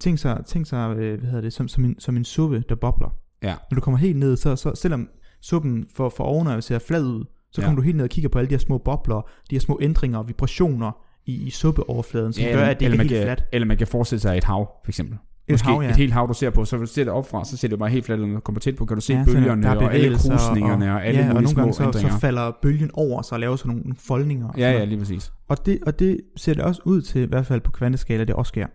[0.00, 2.74] tænke sig, tænke sig øh, hvad hedder det, som, som, en, som en suppe, der
[2.74, 3.16] bobler.
[3.42, 3.54] Ja.
[3.70, 5.08] Når du kommer helt ned, så, så selvom
[5.40, 7.64] suppen for, for oven ser flad ud, så Ja.
[7.66, 9.78] kommer du helt ned og kigger på alle de her små bobler, de her små
[9.82, 10.92] ændringer og vibrationer
[11.26, 13.44] i, i suppeoverfladen, som gør, at det ikke eller er man helt kan, fladt.
[13.52, 15.18] Eller man kan forestille sig et hav, for eksempel.
[15.48, 15.90] Et Måske hav, ja.
[15.90, 17.88] et helt hav, du ser på, så du ser det opfra, så ser det bare
[17.90, 18.26] helt fladt ud.
[18.26, 20.90] Når du kommer tæt på, kan du se Ja, bølgerne der er og alle krusningerne
[20.90, 22.10] og, og alle ja, og mulige nogle små gange så, ændringer.
[22.12, 24.48] så falder bølgen over sig og laver sådan nogle foldninger.
[24.48, 25.32] og ja, ja, lige præcis.
[25.48, 28.34] Og det, og det ser det også ud til, i hvert fald på kvanteskala, det
[28.34, 28.66] også sker.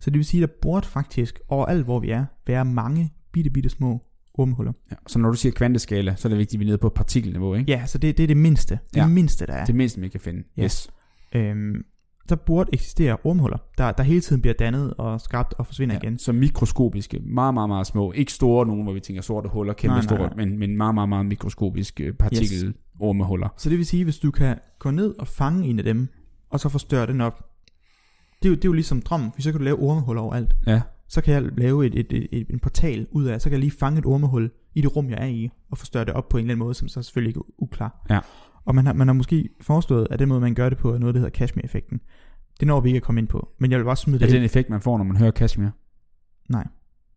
[0.00, 3.50] Så det vil sige, at der burde faktisk overalt, hvor vi er, være mange bitte,
[3.50, 4.02] bitte små
[4.34, 4.72] ormehuller.
[4.90, 4.96] Ja.
[5.06, 7.54] Så når du siger kvanteskala, så er det vigtigt, at vi er nede på partikelniveau,
[7.54, 7.72] ikke?
[7.72, 8.78] Ja, så det, det er det mindste.
[8.94, 9.06] Det Ja.
[9.06, 9.64] mindste, der er.
[9.64, 10.42] Det mindste, vi kan finde.
[10.56, 10.64] Ja.
[10.64, 10.90] Yes.
[11.34, 11.74] Øhm,
[12.28, 15.98] der burde eksistere ormehuller, der, der hele tiden bliver dannet og skabt og forsvinder Ja,
[15.98, 16.18] igen.
[16.18, 18.12] så mikroskopiske, meget, meget, meget små.
[18.12, 20.46] Ikke store, nogen, hvor vi tænker sorte huller, kæmpe Nej, nej, store, nej.
[20.46, 23.48] men, men meget, meget, meget mikroskopiske partikel ormehuller.
[23.56, 26.08] Så det vil sige, hvis du kan gå ned og fange en af dem,
[26.50, 27.44] og så forstørre den op,
[28.42, 30.56] det er jo, det er jo ligesom drømmen, for så kan du lave ormehuller overalt.
[30.66, 30.80] Ja.
[31.08, 33.60] så kan jeg lave et, et, et, et, en portal ud af, så kan jeg
[33.60, 36.36] lige fange et ormehul i det rum, jeg er i, og forstørre det op på
[36.38, 38.06] en eller anden måde, som så selvfølgelig ikke er uklar.
[38.10, 38.20] Ja.
[38.66, 40.98] Og man har, man har måske foreslået, at den måde, man gør det på, er
[40.98, 42.00] noget, der hedder Kashmir-effekten.
[42.60, 44.28] Det når vi ikke at komme ind på, men jeg vil bare smide Er det
[44.28, 44.40] det ind.
[44.40, 45.68] den effekt, man får, når man hører Kashmir?
[46.48, 46.66] Nej.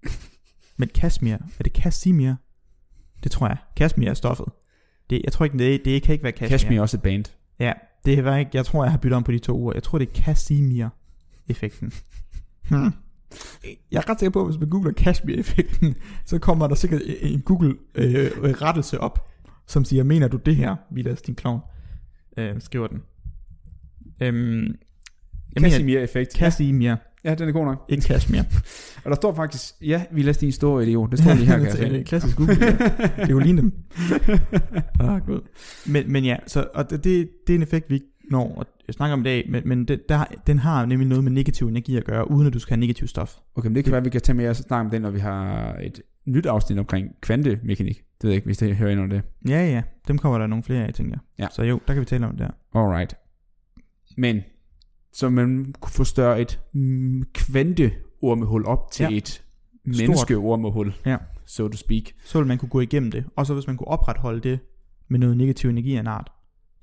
[0.77, 2.33] Men Kashmir, er det Casimir?
[3.23, 3.57] Det tror jeg.
[3.75, 4.45] Kashmir er stoffet.
[5.09, 6.49] Det, jeg tror ikke, det, det kan ikke være Kashmir.
[6.49, 7.25] Kashmir er også et band.
[7.59, 7.73] Ja,
[8.05, 9.73] det var ikke, jeg tror, jeg har byttet om på de to ord.
[9.75, 11.93] Jeg tror, det er Casimir-effekten.
[12.69, 12.91] Hmm.
[13.91, 15.95] Jeg er ret sikker på, at hvis man googler Kashmir-effekten,
[16.25, 19.27] så kommer der sikkert en Google-rettelse op,
[19.69, 21.59] som siger, mener du det her, Vilas, din clown?
[22.37, 23.01] Øh, skriver den.
[24.21, 24.75] Øhm,
[25.59, 26.33] Casimir-effekt.
[26.37, 27.85] Casimir, Ja, den er god nok.
[27.89, 28.41] ikke Kashmir.
[29.03, 31.11] Og der står faktisk, ja, vi læste din historie, idiot.
[31.11, 32.57] Det står lige her, kan jeg det er klassisk Google.
[32.61, 32.71] ja.
[32.97, 33.73] Det er jo lige dem.
[34.99, 35.41] Oh, Gud.
[35.87, 38.93] Men, men ja, så, og det, det, det er en effekt, vi ikke når at
[38.93, 41.97] snakke om i dag, men, men det, der, den har nemlig noget med negativ energi
[41.97, 43.35] at gøre, uden at du skal have negativ stof.
[43.55, 45.01] Okay, men det kan være, at vi kan tage med os og snakke om det,
[45.01, 48.03] når vi har et nyt afsnit omkring kvantemekanik.
[48.21, 49.49] Det ved jeg ikke, hvis det hører ind under det.
[49.51, 51.43] Ja, ja, dem kommer der nogle flere af, tænker jeg.
[51.43, 51.47] Ja.
[51.51, 52.79] Så jo, der kan vi tale om det der.
[52.79, 53.15] Alright.
[54.17, 54.41] Men,
[55.13, 59.17] så man kunne forstørre et mm, kvanteormehul op til Ja.
[59.17, 59.43] et
[59.85, 61.17] menneskeormehul, Ja.
[61.45, 62.03] so to speak.
[62.25, 64.59] Så vil man kunne gå igennem det, og så hvis man kunne opretholde det
[65.07, 66.31] med noget negativ energi af en art.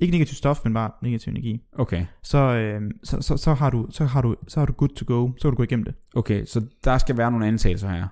[0.00, 1.62] Ikke negativ stof, men bare negativ energi.
[1.72, 2.06] Okay.
[2.22, 5.04] Så, øh, så, så, så, har du, så, har du, så har du good to
[5.08, 5.94] go, så kan du gå igennem det.
[6.14, 8.06] Okay, så der skal være nogle antagelser her.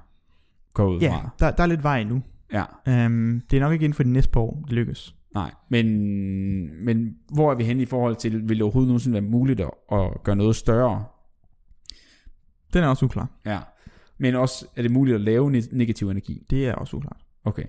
[0.75, 1.31] Går ud Ja, fra.
[1.39, 2.23] der, der er lidt vej nu.
[2.53, 3.07] Ja.
[3.07, 5.15] Um, det er nok ikke inden for de næste par år, det lykkes.
[5.35, 9.31] Nej, men, men hvor er vi henne i forhold til, vil det overhovedet nogensinde være
[9.31, 11.05] muligt at, at gøre noget større?
[12.73, 13.31] Den er også uklar.
[13.47, 13.59] Ja.
[14.19, 16.47] Men også, er det muligt at lave ne- negativ energi?
[16.51, 17.21] Det er også uklart.
[17.45, 17.65] Okay.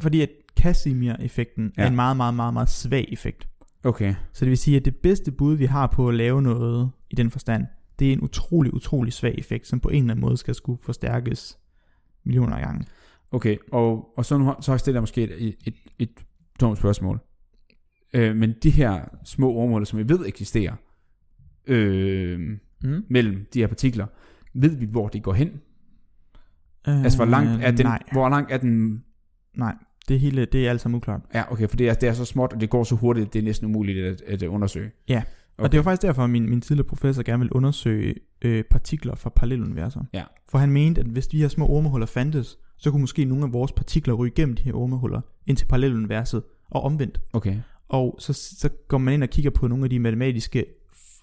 [0.00, 1.72] Fordi at Casimir-effekten.
[1.76, 1.82] Ja.
[1.82, 3.48] er en meget, meget, meget, meget svag effekt.
[3.84, 4.14] Okay.
[4.32, 7.14] Så det vil sige, at det bedste bud, vi har på at lave noget i
[7.14, 7.66] den forstand,
[7.98, 10.78] det er en utrolig, utrolig svag effekt, som på en eller anden måde skal skulle
[10.82, 11.58] forstærkes
[12.24, 12.86] millioner af gange.
[13.34, 16.10] Okay, og, og så, nu, har- så stiller jeg måske et, et, et, et
[16.60, 17.18] dumt spørgsmål.
[18.14, 20.74] Øh, men de her små ormhuller, som vi ved eksisterer,
[21.66, 22.40] øh,
[22.84, 23.04] Mm.
[23.10, 24.06] mellem de her partikler,
[24.54, 25.50] ved vi, hvor de går hen?
[26.84, 29.04] Altså, hvor langt er den, Øh, Nej, hvor langt er den,
[29.56, 29.74] nej.
[30.08, 31.20] Det hele, det er alt sammen uklart.
[31.34, 33.38] ja, okay, for det er, det er så småt, og det går så hurtigt, det
[33.38, 34.90] er næsten umuligt at, at undersøge.
[35.08, 35.22] Ja,
[35.58, 35.64] Okay.
[35.64, 38.14] Og det var faktisk derfor, at min, min tidligere professor gerne ville undersøge
[38.44, 40.00] øh, partikler fra paralleluniverser.
[40.12, 40.24] Ja.
[40.48, 43.52] For han mente, at hvis de her små ormehuller fandtes, så kunne måske nogle af
[43.52, 47.20] vores partikler ryge igennem de her ormehuller ind til paralleluniverset og omvendt.
[47.32, 47.56] Okay.
[47.88, 50.64] Og så, så går man ind og kigger på nogle af de matematiske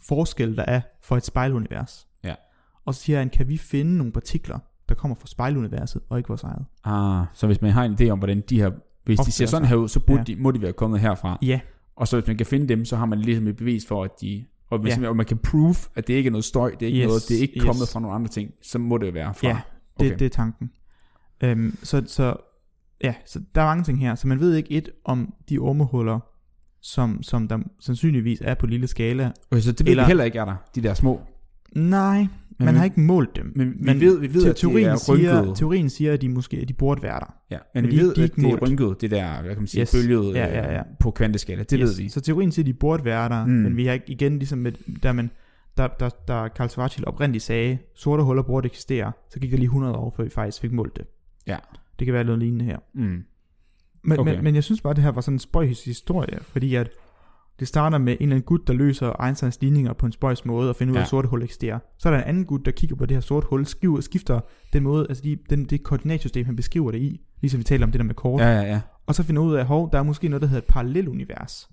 [0.08, 2.08] forskelle, der er for et spejlunivers.
[2.24, 2.36] Ja.
[2.86, 6.28] Og så siger han, kan vi finde nogle partikler, der kommer fra spejluniverset, og ikke
[6.28, 6.66] vores eget?
[6.84, 8.72] Ah, så hvis man har en idé om, hvordan de her,
[9.06, 9.70] hvis de Opfører ser sådan sig.
[9.70, 10.24] her ud, så burde Ja.
[10.24, 11.38] de, må de være kommet herfra.
[11.42, 11.60] Ja,
[11.96, 14.12] Og så hvis man kan finde dem, så har man ligesom et bevis for, at
[14.22, 14.46] de...
[14.70, 15.02] Og hvis Ja.
[15.04, 15.14] ja.
[15.14, 17.38] man kan prove, at det ikke er noget støj, det er ikke Yes, noget, det
[17.38, 17.64] er ikke yes.
[17.66, 19.48] kommet fra nogle andre ting, så må det jo være fra.
[19.48, 19.54] Ja,
[20.00, 20.20] det, Okay.
[20.20, 20.72] det er tanken.
[21.44, 22.36] Øhm, så, så,
[23.04, 24.16] ja, så der er mange ting her.
[24.16, 26.20] Så man ved ikke et om de ormehuller,
[26.82, 29.32] som, som der sandsynligvis er på lille skala.
[29.52, 31.22] Okay, så det ved Eller- vi heller ikke er der, de der små.
[31.76, 32.18] Nej,
[32.60, 33.52] Men Man vi- har ikke målt dem.
[33.56, 35.56] Men vi ved, vi ved at teorien er siger, rynkede.
[35.56, 37.34] teorien siger, at de måske at de burde være der.
[37.52, 38.62] Ja, men, Men vi de- ved, de er at det er målt.
[38.62, 39.92] rynket, det der, hvad kan man sige, Yes.
[40.08, 40.78] bølget Ja, ja, ja.
[40.80, 41.64] øh, på kvanteskala.
[41.64, 42.10] Det ved vi.
[42.10, 43.52] Så teorien siger, at de burde være der, mm.
[43.52, 44.72] men vi har ikke igen ligesom med,
[45.04, 45.32] der man
[45.78, 49.66] der, der, der Carl Schwarzschild oprindeligt sagde, sorte huller burde eksistere, så gik der lige
[49.66, 51.06] 100 år, før vi faktisk fik målt det.
[51.48, 51.58] Ja.
[52.00, 52.78] Det kan være noget lignende her.
[52.94, 53.24] Mm.
[54.04, 54.36] Men, Okay.
[54.36, 56.90] men, men jeg synes bare, at det her var sådan en spøjs historie, fordi at
[57.60, 60.70] det starter med en eller anden gut, der løser Einsteins ligninger på en spøjs måde
[60.70, 61.04] og finder ud af, Ja.
[61.04, 61.80] at sorte hul eksisterer.
[61.98, 64.40] Så er der en anden gut, der kigger på det her sorte hul, skriver, skifter
[64.74, 67.92] den måde, altså de, den, det koordinatsystem, han beskriver det i, ligesom vi taler om
[67.92, 68.42] det der med kort.
[68.42, 68.82] Ja, ja, ja.
[69.06, 71.70] Og så finder ud af, hov, der er måske noget, der hedder et parallelunivers,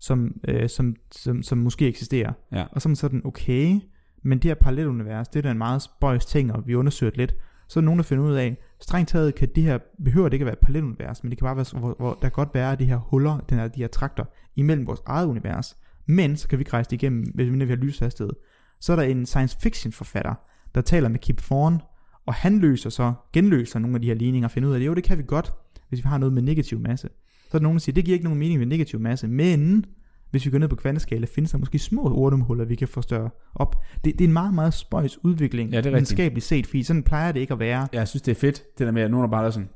[0.00, 2.32] som, øh, som, som, som måske eksisterer.
[2.52, 2.64] Ja.
[2.72, 3.80] Og så er man sådan, okay,
[4.22, 7.18] men det her parallelunivers, det er da en meget spøjs ting, og vi undersøger det
[7.18, 7.34] lidt.
[7.70, 10.34] Så er der nogen, der finder ud af, strengt taget kan det her, behøver det
[10.34, 12.54] ikke at være et parallelunivers, men det kan bare være, hvor, hvor der kan godt
[12.54, 14.24] være de her huller, den her, de her trakter,
[14.56, 15.76] imellem vores eget univers.
[16.06, 18.32] Men så kan vi ikke rejse det igennem, hvis vi har lyshastighed.
[18.80, 20.34] Så er der en science fiction forfatter,
[20.74, 21.80] der taler med Kip Thorne,
[22.26, 24.86] og han løser så, genløser nogle af de her ligninger, og finder ud af, at
[24.86, 25.52] jo, det kan vi godt,
[25.88, 27.08] hvis vi har noget med negativ masse.
[27.50, 29.84] Så er der nogen, der siger, det giver ikke nogen mening med negativ masse, men
[30.30, 33.76] hvis vi går ned på kvanteskala, findes der måske små ordomhuller, vi kan forstørre op.
[34.04, 37.40] Det, det er en meget, meget spøjs udvikling, Ja, videnskabeligt set, fordi sådan plejer det
[37.40, 37.88] ikke at være.
[37.92, 39.68] Jeg synes, det er fedt, det der med, at nogen er bare sådan,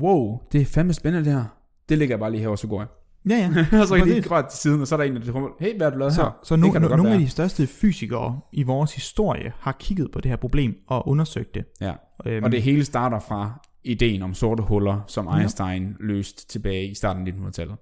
[0.00, 1.44] wow, det er fandme spændende det her.
[1.88, 2.88] Det ligger jeg bare lige her, og så går jeg.
[3.30, 3.48] Ja, ja.
[3.80, 4.16] og så kan Præcis.
[4.16, 6.12] ikke til siden, og så er der en, der kommer, hey, hvad har du lavet
[6.14, 6.38] Så, her?
[6.42, 10.28] så no, no, nogle af de største fysikere i vores historie har kigget på det
[10.28, 11.64] her problem og undersøgt det.
[11.80, 11.92] Ja.
[12.26, 15.38] Øhm, Og det hele starter fra ideen om sorte huller, som Ja.
[15.38, 17.76] Einstein løste tilbage i starten af 1900-tallet.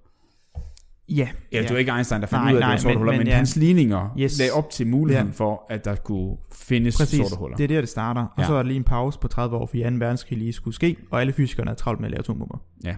[1.09, 2.77] Ja, Ja, det var ikke Einstein, der fandt Nej, ud af, at det nej, var
[2.77, 3.35] sorte men- huller, men, men ja.
[3.35, 4.37] hans ligninger Yes.
[4.39, 5.33] lagde op til muligheden Ja.
[5.33, 7.57] for, at der kunne findes Præcis, sorte huller.
[7.57, 8.21] det er der, det starter.
[8.21, 8.45] Og Ja.
[8.47, 9.89] så er der lige en pause på 30 år, fordi 2.
[9.89, 12.57] verdenskrig lige skulle ske, og alle fysikerne er travlt med at lave atombomber.
[12.85, 12.95] Ja.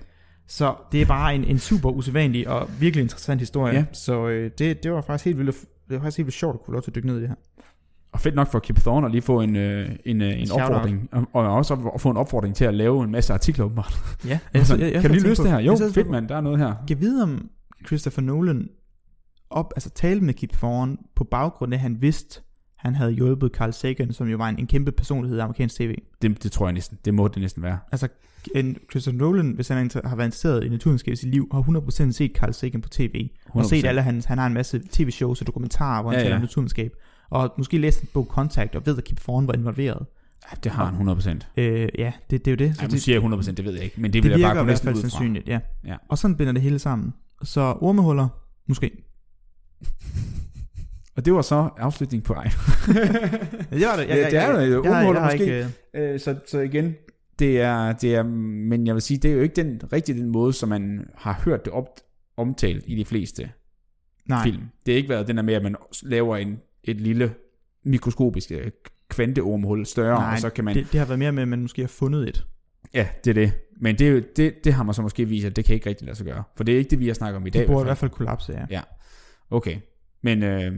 [0.47, 3.73] Så det er bare en, en super usædvanlig og virkelig interessant historie.
[3.73, 3.85] Ja.
[3.93, 5.55] Så øh, det, det var faktisk helt vildt,
[5.89, 7.27] det var faktisk helt vildt sjovt at kunne lov til at dykke ned i det
[7.29, 7.35] her.
[8.11, 11.09] Og fedt nok for Kip Thorne at lige få en, øh, en, øh, en opfordring,
[11.11, 13.93] og, og også at få en opfordring til at lave en masse artikler åbenbart.
[14.27, 15.59] Ja, Altså, kan du lige løse det her?
[15.59, 16.11] Jo, fedt man.
[16.11, 16.73] mand, der er noget her.
[16.89, 17.49] Jeg vide om
[17.87, 18.69] Christopher Nolan
[19.49, 22.41] op, altså talte med Kip Thorne på baggrund af, at han vidste,
[22.77, 25.95] han havde hjulpet Carl Sagan, som jo var en, en kæmpe personlighed i amerikansk tv.
[26.21, 26.97] Det, det tror jeg næsten.
[27.05, 27.79] Det må det næsten være.
[27.91, 28.07] Altså,
[28.55, 31.61] en Christopher Nolan, hvis han har været interesseret i naturvidenskab i sit liv, har
[32.07, 33.29] 100% set Carl Sagan på tv.
[33.49, 33.67] Og 100%.
[33.69, 36.35] set alle hans, han har en masse tv-shows og dokumentarer, hvor han Ja, taler ja.
[36.35, 36.91] om naturvidenskab.
[37.29, 40.05] Og måske læst en bog Contact, og ved, at Kip Thorne var involveret.
[40.51, 41.29] Ja, det har han 100%.
[41.57, 42.75] Øh, ja, det, det er jo det.
[42.75, 44.01] Så Ej, nu siger jeg 100%, det ved jeg ikke.
[44.01, 45.01] Men det, det vil jeg bare hvert næsten ud fra.
[45.01, 45.59] sandsynligt, ja.
[45.85, 45.95] Ja.
[46.09, 47.13] Og sådan binder det hele sammen.
[47.43, 48.27] Så ormehuller,
[48.67, 48.91] måske.
[51.15, 52.43] Og det var så afslutning på ej.
[53.71, 54.07] Ja, det var det.
[54.07, 55.43] Ja, det er jo ormehuller måske.
[55.43, 55.57] Ikke,
[55.93, 56.95] øh, Øh, så, så igen,
[57.39, 60.29] det er, det er, men jeg vil sige, det er jo ikke den, rigtig den
[60.29, 61.99] måde, som man har hørt det op,
[62.37, 63.51] omtalt i de fleste
[64.25, 64.63] nej, film.
[64.85, 67.33] Det har ikke været den der med, at man laver en, et lille
[67.83, 68.71] mikroskopisk øh,
[69.09, 70.75] kvanteormhul større, nej og så kan man...
[70.75, 72.45] det, det har været mere med, at man måske har fundet et.
[72.93, 73.53] Ja, det er det.
[73.79, 76.05] Men det, er det, det har man så måske vist, at det kan ikke rigtig
[76.05, 76.43] lade sig gøre.
[76.55, 77.59] For det er ikke det, vi har snakket om i dag.
[77.59, 78.65] Det burde i hvert fald kollapse, ja.
[78.69, 78.81] Ja.
[79.49, 79.77] Okay.
[80.21, 80.73] Men, øh,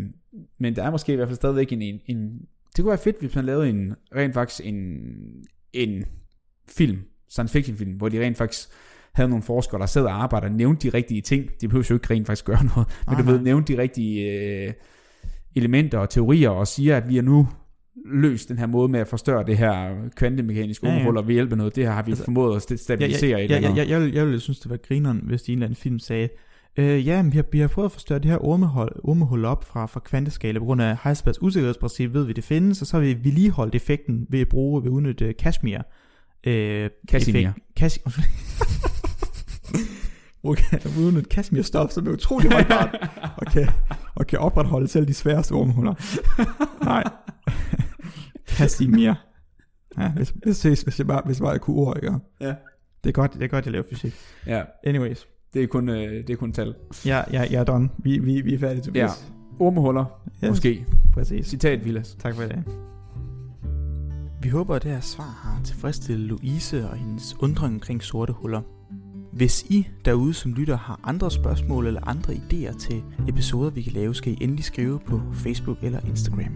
[0.60, 2.40] men der er måske i hvert fald stadigvæk en, en, en...
[2.76, 4.76] Det kunne være fedt, hvis man lavede en, rent faktisk en,
[5.74, 6.06] en
[6.70, 7.00] film,
[7.30, 8.70] science fiction film, hvor de rent faktisk
[9.14, 11.50] havde nogle forskere, der sad og arbejdede og nævnte de rigtige ting.
[11.62, 13.44] De behøver jo ikke rent faktisk gøre noget, men Nej, du ved, nej.
[13.44, 14.74] nævnte de rigtige øh,
[15.56, 17.48] elementer og teorier, og siger, at vi har nu
[18.06, 21.08] løst den her måde med at forstørre det her kvantemekaniske Ja, ja.
[21.18, 23.30] og ved hjælp af noget, det her har vi Altså, formået at st- Ja, stabilisere
[23.40, 23.78] ja, ja, ja, andet.
[23.78, 26.00] ja, jeg, vil, jeg ville synes, det var grineren, hvis de en eller anden film
[26.00, 26.30] sagde,
[26.78, 29.64] øh, ja, men vi har, vi har prøvet at forstørre det her ormehul, ormehul op
[29.64, 33.04] fra, fra kvanteskala på grund af Heisenbergs usikkerhedsprincip, ved vi det findes, og så har
[33.04, 35.80] vi vedligeholdt effekten ved at bruge, ved at udnytte Kashmir.
[36.44, 37.50] Øh, Casimir.
[37.50, 38.00] effekt- Kas
[40.44, 43.68] okay, at udnytte Kashmir stof, som er utrolig holdbart, og kan,
[44.16, 45.94] og kan opretholde selv de sværeste ormehuller.
[46.86, 47.04] Nej.
[48.48, 49.14] Casimir.
[49.98, 52.14] Ja, hvis, hvis, hvis, hvis, jeg bare, hvis jeg bare kunne ord, ikke?
[52.42, 52.54] Ja.
[53.04, 54.14] Det er godt, det er godt, jeg laver fysik.
[54.48, 55.28] ja, Anyways.
[55.54, 56.76] det er kun, øh, det er kun tal.
[57.06, 57.90] Ja, ja, jeg er done.
[57.98, 59.32] Vi, vi, vi er færdige, Tobias.
[59.60, 60.06] Ormehuller,
[60.44, 60.50] Yes.
[60.50, 60.86] måske.
[61.14, 61.48] Præcis.
[61.48, 62.16] Citat, Vilas.
[62.20, 62.64] Tak for i dag.
[64.42, 68.62] Vi håber, at det her svar har tilfredsstillet Louise og hendes undring omkring sorte huller.
[69.32, 73.94] Hvis I derude som lytter har andre spørgsmål eller andre idéer til episoder, vi kan
[73.94, 76.56] lave, skal I endelig skrive på Facebook eller Instagram.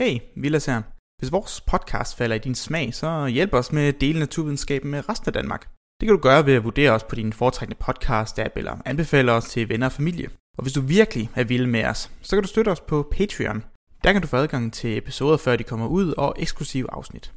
[0.00, 0.82] Hey, Vilas her.
[1.18, 5.08] Hvis vores podcast falder i din smag, så hjælp os med at dele naturvidenskaben med
[5.08, 5.70] resten af Danmark.
[6.00, 9.44] Det kan du gøre ved at vurdere os på din foretrækkende podcast-app eller anbefale os
[9.44, 10.28] til venner og familie.
[10.58, 13.64] Og hvis du virkelig er vild med os, så kan du støtte os på Patreon.
[14.04, 17.32] Der kan du få adgang til episoder, før de kommer ud, og eksklusive afsnit.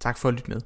[0.00, 0.60] Tak for at lytte med.